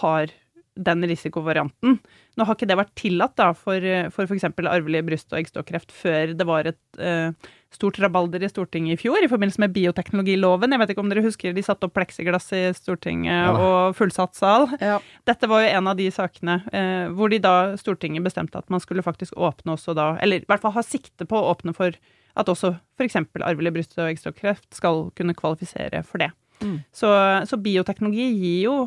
har 0.00 0.32
den 0.80 1.04
risikovarianten. 1.04 1.98
Nå 2.38 2.44
har 2.46 2.56
ikke 2.56 2.68
det 2.70 2.76
vært 2.78 2.92
tillatt 2.98 3.34
da, 3.36 3.50
for, 3.58 3.84
for 4.14 4.30
f.eks. 4.30 4.46
arvelig 4.62 5.02
bryst- 5.04 5.32
og 5.34 5.40
eggstokkreft 5.40 5.90
før 5.92 6.32
det 6.38 6.46
var 6.48 6.68
et 6.70 7.00
uh, 7.02 7.34
stort 7.74 7.98
rabalder 8.00 8.46
i 8.46 8.50
Stortinget 8.50 8.96
i 8.96 9.00
fjor 9.02 9.20
i 9.20 9.28
forbindelse 9.30 9.60
med 9.60 9.74
bioteknologiloven. 9.74 10.72
Jeg 10.72 10.82
vet 10.82 10.94
ikke 10.94 11.04
om 11.04 11.10
dere 11.12 11.26
husker 11.26 11.56
de 11.56 11.64
satte 11.66 11.88
opp 11.88 11.96
pleksiglass 11.98 12.48
i 12.56 12.62
Stortinget 12.76 13.34
Ja 13.34 13.50
og 13.52 13.98
fullsatt 13.98 14.38
sal. 14.38 14.68
Ja. 14.80 15.00
Dette 15.28 15.50
var 15.50 15.66
jo 15.66 15.74
en 15.74 15.90
av 15.90 15.98
de 16.00 16.08
sakene 16.14 16.60
uh, 16.70 17.10
hvor 17.18 17.32
de 17.32 17.42
da 17.42 17.74
Stortinget 17.80 18.24
bestemte 18.24 18.62
at 18.62 18.70
man 18.72 18.82
skulle 18.82 19.04
faktisk 19.04 19.36
åpne 19.36 19.76
også 19.76 19.96
da, 19.98 20.14
eller 20.22 20.40
i 20.40 20.48
hvert 20.48 20.64
fall 20.64 20.76
ha 20.78 20.86
sikte 20.86 21.28
på 21.28 21.36
å 21.38 21.50
åpne 21.52 21.76
for 21.76 21.98
at 22.38 22.48
også 22.48 22.76
f.eks. 22.96 23.18
arvelig 23.42 23.74
bryst- 23.74 23.98
og 23.98 24.06
eggstokkreft 24.06 24.70
skal 24.78 25.08
kunne 25.18 25.36
kvalifisere 25.36 26.04
for 26.06 26.22
det. 26.22 26.30
Mm. 26.62 26.78
Så, 26.92 27.10
så 27.48 27.58
bioteknologi 27.60 28.30
gir 28.34 28.64
jo 28.68 28.78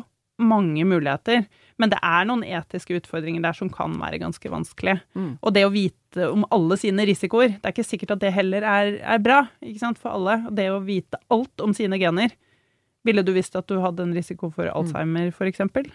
mange 0.42 0.82
muligheter, 0.86 1.44
men 1.78 1.90
det 1.92 1.98
er 2.02 2.26
noen 2.26 2.42
etiske 2.46 2.96
utfordringer 2.98 3.42
der 3.44 3.54
som 3.54 3.70
kan 3.70 3.94
være 4.00 4.18
ganske 4.22 4.50
vanskelig. 4.50 4.96
Mm. 5.14 5.32
Og 5.38 5.54
det 5.54 5.64
å 5.66 5.72
vite 5.74 6.28
om 6.30 6.46
alle 6.54 6.78
sine 6.80 7.06
risikoer, 7.06 7.56
det 7.56 7.68
er 7.68 7.74
ikke 7.74 7.86
sikkert 7.86 8.16
at 8.16 8.22
det 8.22 8.34
heller 8.34 8.66
er, 8.66 8.96
er 8.98 9.22
bra 9.22 9.44
ikke 9.62 9.82
sant, 9.82 10.00
for 10.02 10.14
alle. 10.14 10.40
Og 10.48 10.56
det 10.58 10.68
å 10.70 10.82
vite 10.84 11.20
alt 11.34 11.64
om 11.64 11.74
sine 11.76 11.98
gener. 12.02 12.34
Ville 13.04 13.22
du 13.26 13.34
visst 13.36 13.54
at 13.58 13.68
du 13.68 13.76
hadde 13.82 14.06
en 14.06 14.14
risiko 14.16 14.48
for 14.54 14.70
Alzheimer, 14.70 15.28
for 15.34 15.50
eksempel? 15.50 15.90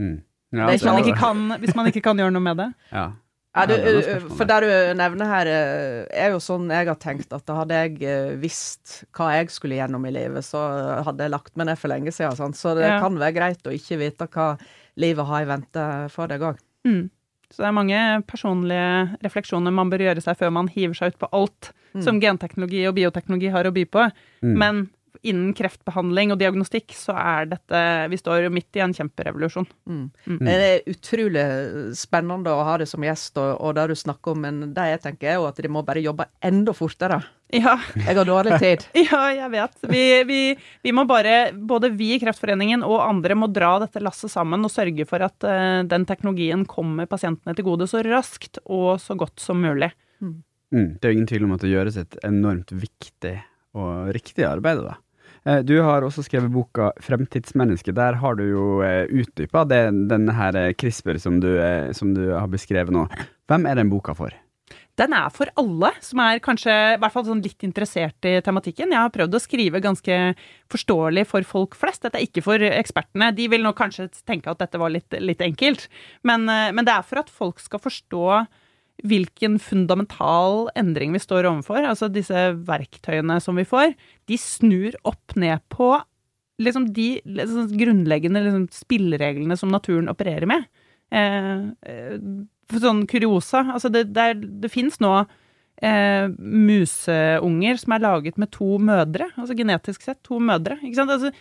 Mm. 0.00 0.22
Ja, 0.54 0.70
Hvis 0.70 0.84
man, 0.86 1.00
ikke 1.02 1.12
ikke 1.12 1.20
kan, 1.20 1.42
hvis 1.60 1.74
man 1.76 1.90
ikke 1.90 2.02
kan 2.04 2.20
gjøre 2.20 2.32
noe 2.34 2.42
med 2.42 2.60
det? 2.62 2.68
Ja. 2.94 3.08
Ja, 3.54 3.64
du, 3.70 3.74
spørsmål 3.78 4.36
for 4.38 4.50
det 4.50 4.56
du 4.64 4.70
nevner 4.98 5.28
her, 5.30 5.46
øh, 5.46 5.98
er 6.10 6.32
jo 6.34 6.40
sånn 6.42 6.66
jeg 6.74 6.88
har 6.90 6.96
tenkt 6.98 7.32
at 7.36 7.52
hadde 7.54 7.76
jeg 7.84 8.00
øh, 8.02 8.32
visst 8.42 9.04
hva 9.14 9.28
jeg 9.36 9.52
skulle 9.54 9.78
gjennom 9.78 10.04
i 10.08 10.14
livet, 10.14 10.42
så 10.42 10.58
hadde 11.06 11.22
jeg 11.22 11.30
lagt 11.30 11.54
meg 11.56 11.68
ned 11.70 11.78
for 11.78 11.92
lenge 11.92 12.10
siden. 12.10 12.34
Sant? 12.34 12.58
Så 12.58 12.74
det 12.74 12.88
Ja. 12.88 12.98
kan 13.00 13.14
være 13.14 13.36
greit 13.36 13.62
å 13.70 13.74
ikke 13.74 14.00
vite 14.00 14.26
hva 14.26 14.48
livet 14.98 15.26
har 15.26 15.42
i 15.42 15.50
vente 15.52 16.10
for 16.10 16.26
deg 16.26 16.40
òg. 16.42 16.58
Mm. 16.84 17.10
Så 17.54 17.62
det 17.62 17.68
er 17.68 17.78
mange 17.78 17.98
personlige 18.26 19.18
refleksjoner 19.22 19.70
man 19.70 19.90
bør 19.90 20.02
gjøre 20.02 20.22
seg 20.24 20.36
før 20.36 20.50
man 20.50 20.66
hiver 20.68 20.94
seg 20.98 21.14
ut 21.14 21.18
på 21.22 21.28
alt 21.32 21.70
som 22.02 22.18
genteknologi 22.18 22.80
og 22.88 22.96
bioteknologi 22.96 23.52
har 23.54 23.68
å 23.68 23.70
by 23.74 23.84
på. 23.86 24.10
Mm. 24.42 24.54
Men 24.58 24.80
innen 25.26 25.52
kreftbehandling 25.56 26.34
og 26.34 26.40
diagnostikk 26.40 26.94
så 26.96 27.16
er 27.18 27.48
dette 27.54 27.82
Vi 28.12 28.18
står 28.20 28.44
jo 28.46 28.52
midt 28.54 28.78
i 28.78 28.82
en 28.84 28.94
kjemperevolusjon. 28.96 29.68
Mm. 29.88 30.02
Mm. 30.26 30.40
Det 30.40 30.56
er 30.56 30.90
utrolig 30.92 31.46
spennende 31.98 32.52
å 32.52 32.66
ha 32.66 32.76
deg 32.80 32.90
som 32.90 33.04
gjest, 33.04 33.38
og, 33.40 33.54
og 33.60 33.76
det 33.78 33.88
du 33.90 33.96
snakker 33.98 34.34
om, 34.34 34.44
men 34.44 34.74
det 34.76 34.90
jeg 34.92 35.04
tenker 35.06 35.32
er 35.32 35.40
jo 35.40 35.48
at 35.48 35.60
de 35.60 35.72
må 35.72 35.84
bare 35.86 36.04
jobbe 36.04 36.28
enda 36.44 36.76
fortere. 36.76 37.22
Ja, 37.54 37.76
Jeg 37.94 38.16
har 38.16 38.26
dårlig 38.26 38.56
tid. 38.58 38.84
ja 39.10 39.20
jeg 39.30 39.50
vet. 39.52 39.76
Vi, 39.90 40.04
vi, 40.26 40.38
vi 40.82 40.94
må 40.96 41.04
bare, 41.06 41.52
både 41.54 41.92
vi 41.94 42.14
i 42.16 42.20
Kreftforeningen 42.22 42.82
og 42.86 42.98
andre, 43.04 43.36
må 43.38 43.46
dra 43.52 43.76
dette 43.84 44.02
lasset 44.02 44.32
sammen 44.32 44.64
og 44.66 44.72
sørge 44.72 45.06
for 45.06 45.22
at 45.26 45.46
uh, 45.46 45.84
den 45.86 46.06
teknologien 46.08 46.64
kommer 46.66 47.06
pasientene 47.10 47.54
til 47.54 47.68
gode 47.68 47.86
så 47.90 48.02
raskt 48.06 48.58
og 48.64 48.98
så 49.02 49.16
godt 49.18 49.42
som 49.42 49.62
mulig. 49.62 49.92
Mm. 50.24 50.40
Det 50.74 51.06
er 51.06 51.12
jo 51.12 51.18
ingen 51.20 51.30
tvil 51.30 51.46
om 51.46 51.54
at 51.54 51.62
det 51.62 51.70
gjøres 51.70 51.98
et 52.00 52.16
enormt 52.26 52.72
viktig 52.74 53.36
og 53.78 54.10
riktig 54.14 54.46
arbeid, 54.48 54.82
da. 54.82 54.96
Eh, 55.46 55.60
Du 55.62 55.76
har 55.82 56.02
også 56.02 56.24
skrevet 56.24 56.52
boka 56.52 56.92
'Fremtidsmenneske'. 57.00 57.92
Der 57.92 58.14
har 58.14 58.34
du 58.34 58.44
jo 58.44 58.82
eh, 58.82 59.04
utdypa 59.06 59.64
denne 59.68 60.32
her 60.32 60.56
eh, 60.56 60.72
CRISPR 60.72 61.18
som 61.18 61.40
du, 61.40 61.58
som 61.92 62.14
du 62.14 62.32
har 62.32 62.48
beskrevet 62.48 62.92
nå. 62.92 63.06
Hvem 63.48 63.66
er 63.66 63.74
den 63.74 63.90
boka 63.90 64.14
for? 64.14 64.32
Den 64.96 65.12
er 65.12 65.28
for 65.28 65.50
alle 65.58 65.90
som 66.00 66.20
er 66.20 66.38
kanskje 66.38 66.70
i 66.94 66.98
hvert 67.02 67.12
fall 67.12 67.24
sånn 67.26 67.42
litt 67.42 67.64
interessert 67.66 68.24
i 68.24 68.40
tematikken. 68.40 68.92
Jeg 68.94 69.02
har 69.02 69.10
prøvd 69.10 69.34
å 69.34 69.42
skrive 69.42 69.82
ganske 69.82 70.34
forståelig 70.70 71.26
for 71.26 71.42
folk 71.42 71.74
flest. 71.74 72.02
Dette 72.02 72.16
er 72.16 72.28
ikke 72.28 72.44
for 72.46 72.62
ekspertene. 72.62 73.34
De 73.34 73.48
vil 73.48 73.66
nok 73.66 73.76
kanskje 73.76 74.06
tenke 74.24 74.48
at 74.48 74.62
dette 74.62 74.78
var 74.78 74.94
litt, 74.94 75.10
litt 75.18 75.42
enkelt. 75.42 75.88
Men, 76.22 76.46
men 76.46 76.84
det 76.86 76.94
er 76.94 77.02
for 77.02 77.18
at 77.18 77.28
folk 77.28 77.58
skal 77.58 77.82
forstå 77.82 78.46
hvilken 79.02 79.58
fundamental 79.58 80.68
endring 80.78 81.12
vi 81.14 81.22
står 81.22 81.48
overfor. 81.50 81.82
Altså 81.82 82.08
disse 82.12 82.50
verktøyene 82.68 83.40
som 83.42 83.58
vi 83.58 83.66
får, 83.68 83.94
de 84.30 84.38
snur 84.40 84.96
opp 85.08 85.34
ned 85.40 85.64
på 85.72 85.96
liksom 86.62 86.92
de 86.94 87.08
liksom 87.26 87.72
grunnleggende 87.74 88.44
liksom 88.44 88.66
spillereglene 88.72 89.56
som 89.58 89.72
naturen 89.74 90.10
opererer 90.12 90.46
med. 90.46 90.68
Eh, 91.14 91.64
eh, 91.86 92.14
sånn 92.80 93.04
kuriosa 93.06 93.60
Altså, 93.74 93.90
det, 93.92 94.06
det, 94.16 94.28
det 94.62 94.70
fins 94.72 94.96
nå 95.02 95.12
eh, 95.84 96.30
museunger 96.38 97.80
som 97.80 97.96
er 97.96 98.04
laget 98.06 98.38
med 98.40 98.50
to 98.54 98.78
mødre, 98.82 99.28
altså 99.34 99.56
genetisk 99.58 100.06
sett 100.06 100.22
to 100.26 100.40
mødre. 100.42 100.78
Ikke 100.82 101.02
sant? 101.02 101.12
Altså, 101.14 101.34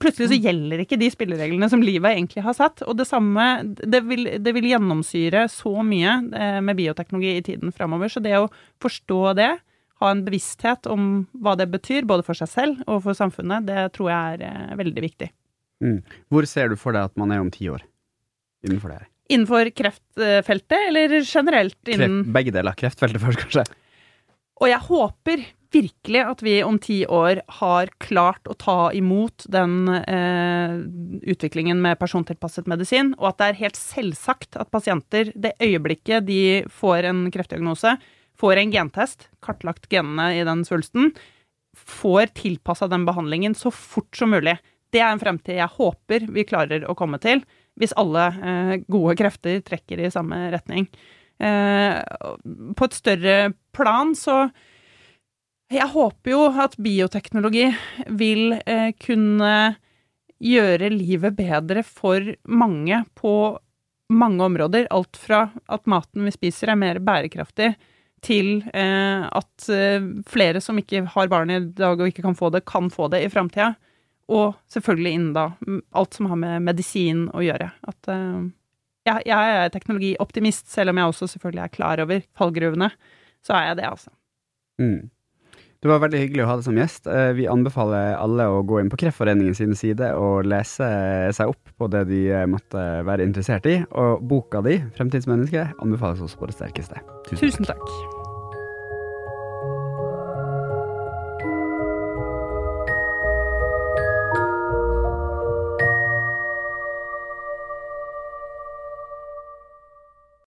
plutselig 0.00 0.30
så 0.30 0.38
gjelder 0.38 0.82
ikke 0.82 0.98
de 1.00 1.08
spillereglene 1.12 1.68
som 1.70 1.82
livet 1.84 2.14
egentlig 2.14 2.44
har 2.44 2.56
satt. 2.56 2.84
Og 2.86 2.96
det 2.98 3.08
samme 3.08 3.44
Det 3.78 4.02
vil, 4.06 4.28
det 4.42 4.54
vil 4.56 4.70
gjennomsyre 4.70 5.46
så 5.52 5.74
mye 5.86 6.16
eh, 6.32 6.60
med 6.64 6.78
bioteknologi 6.78 7.36
i 7.36 7.44
tiden 7.44 7.74
framover. 7.74 8.12
Så 8.12 8.22
det 8.24 8.34
å 8.38 8.50
forstå 8.82 9.20
det, 9.38 9.50
ha 10.02 10.10
en 10.10 10.24
bevissthet 10.26 10.88
om 10.90 11.26
hva 11.32 11.54
det 11.58 11.68
betyr, 11.70 12.06
både 12.08 12.26
for 12.26 12.38
seg 12.38 12.50
selv 12.50 12.82
og 12.88 13.04
for 13.06 13.18
samfunnet, 13.18 13.68
det 13.68 13.86
tror 13.96 14.10
jeg 14.10 14.36
er 14.36 14.44
eh, 14.48 14.74
veldig 14.80 15.04
viktig. 15.04 15.30
Mm. 15.82 15.98
Hvor 16.30 16.46
ser 16.46 16.70
du 16.70 16.78
for 16.78 16.94
deg 16.94 17.10
at 17.10 17.18
man 17.18 17.34
er 17.34 17.42
om 17.42 17.50
ti 17.52 17.68
år 17.70 17.82
innenfor 18.66 18.92
det 18.92 19.00
her? 19.00 19.08
Innenfor 19.32 19.70
kreftfeltet, 19.74 20.78
eller 20.90 21.14
generelt 21.22 21.88
innen 21.88 22.20
Kreft, 22.22 22.34
begge 22.36 22.54
deler. 22.54 22.76
Kreftfeltet 22.78 23.22
først, 23.22 23.42
kanskje. 23.46 23.64
Og 24.62 24.68
jeg 24.70 24.86
håper 24.88 25.44
virkelig 25.72 26.22
at 26.24 26.42
vi 26.44 26.54
om 26.64 26.78
ti 26.82 27.02
år 27.06 27.42
har 27.58 27.90
klart 28.02 28.48
å 28.50 28.56
ta 28.58 28.92
imot 28.96 29.46
den 29.52 29.88
eh, 29.88 30.74
utviklingen 31.32 31.80
med 31.82 31.98
persontilpasset 32.00 32.68
medisin, 32.70 33.14
og 33.18 33.32
at 33.32 33.40
det 33.40 33.48
er 33.48 33.60
helt 33.64 33.78
selvsagt 33.80 34.58
at 34.60 34.72
pasienter, 34.74 35.32
det 35.34 35.54
øyeblikket 35.62 36.26
de 36.28 36.42
får 36.72 37.08
en 37.10 37.24
kreftdiagnose, 37.34 37.96
får 38.38 38.60
en 38.60 38.74
gentest, 38.74 39.28
kartlagt 39.44 39.88
genene 39.92 40.32
i 40.38 40.44
den 40.46 40.64
svulsten, 40.68 41.12
får 41.76 42.34
tilpassa 42.36 42.88
den 42.90 43.06
behandlingen 43.08 43.56
så 43.56 43.72
fort 43.72 44.12
som 44.16 44.32
mulig. 44.34 44.58
Det 44.92 45.00
er 45.00 45.14
en 45.14 45.22
fremtid 45.22 45.56
jeg 45.56 45.76
håper 45.78 46.28
vi 46.32 46.44
klarer 46.48 46.84
å 46.84 46.96
komme 46.98 47.20
til, 47.22 47.40
hvis 47.80 47.94
alle 47.96 48.28
eh, 48.28 48.74
gode 48.92 49.16
krefter 49.20 49.62
trekker 49.64 50.04
i 50.04 50.12
samme 50.12 50.50
retning. 50.52 50.90
Eh, 51.42 51.96
på 52.76 52.86
et 52.86 52.98
større 52.98 53.38
plan 53.74 54.12
så 54.18 54.44
Jeg 55.72 55.88
håper 55.88 56.34
jo 56.34 56.46
at 56.60 56.74
bioteknologi 56.80 57.70
vil 58.12 58.58
eh, 58.60 58.90
kunne 59.00 59.52
gjøre 60.42 60.90
livet 60.92 61.36
bedre 61.38 61.84
for 61.86 62.26
mange 62.50 62.98
på 63.16 63.34
mange 64.12 64.44
områder. 64.44 64.90
Alt 64.92 65.16
fra 65.16 65.46
at 65.72 65.88
maten 65.88 66.26
vi 66.26 66.34
spiser 66.34 66.72
er 66.72 66.80
mer 66.80 67.00
bærekraftig, 67.04 67.72
til 68.22 68.60
eh, 68.70 69.24
at 69.26 69.68
eh, 69.72 70.04
flere 70.30 70.60
som 70.62 70.78
ikke 70.78 71.06
har 71.14 71.30
barn 71.30 71.50
i 71.50 71.58
dag 71.74 71.98
og 71.98 72.10
ikke 72.10 72.22
kan 72.22 72.36
få 72.38 72.52
det, 72.54 72.64
kan 72.68 72.90
få 72.92 73.08
det 73.10 73.24
i 73.24 73.30
framtida. 73.32 73.72
Og 74.32 74.54
selvfølgelig 74.70 75.14
innen 75.16 75.32
da 75.34 75.48
alt 75.98 76.14
som 76.14 76.28
har 76.30 76.38
med 76.38 76.68
medisin 76.68 77.26
å 77.34 77.42
gjøre. 77.42 77.72
At 77.88 78.12
eh, 78.12 78.44
jeg, 79.08 79.24
jeg 79.26 79.56
er 79.56 79.72
teknologioptimist, 79.74 80.70
selv 80.70 80.92
om 80.92 81.00
jeg 81.00 81.14
også 81.14 81.32
selvfølgelig 81.34 81.64
er 81.64 81.74
klar 81.74 82.04
over 82.04 82.22
fallgruvene. 82.38 82.92
Så 83.42 83.56
er 83.58 83.72
jeg 83.72 83.80
det, 83.80 83.90
altså. 83.90 84.14
Mm. 84.78 85.10
Det 85.82 85.90
var 85.90 85.98
veldig 86.04 86.18
hyggelig 86.20 86.44
å 86.44 86.46
ha 86.46 86.54
deg 86.60 86.66
som 86.68 86.76
gjest. 86.78 87.08
Eh, 87.10 87.32
Vi 87.34 87.48
anbefaler 87.50 88.14
alle 88.14 88.46
å 88.46 88.62
gå 88.62 88.78
inn 88.78 88.90
på 88.92 89.00
Kreftforeningen 89.02 89.56
sine 89.58 89.74
sider 89.74 90.14
og 90.14 90.46
lese 90.46 90.86
seg 91.34 91.50
opp 91.50 91.74
på 91.74 91.90
det 91.90 92.04
de 92.12 92.22
eh, 92.30 92.46
måtte 92.46 92.86
være 93.02 93.26
interessert 93.26 93.66
i. 93.66 93.80
Og 93.90 94.22
boka 94.22 94.62
di, 94.62 94.78
'Fremtidsmenneske', 94.78 95.72
anbefales 95.82 96.22
også 96.22 96.38
på 96.38 96.46
det 96.52 96.60
sterkeste. 96.60 97.02
Tusen 97.34 97.66
takk. 97.66 98.21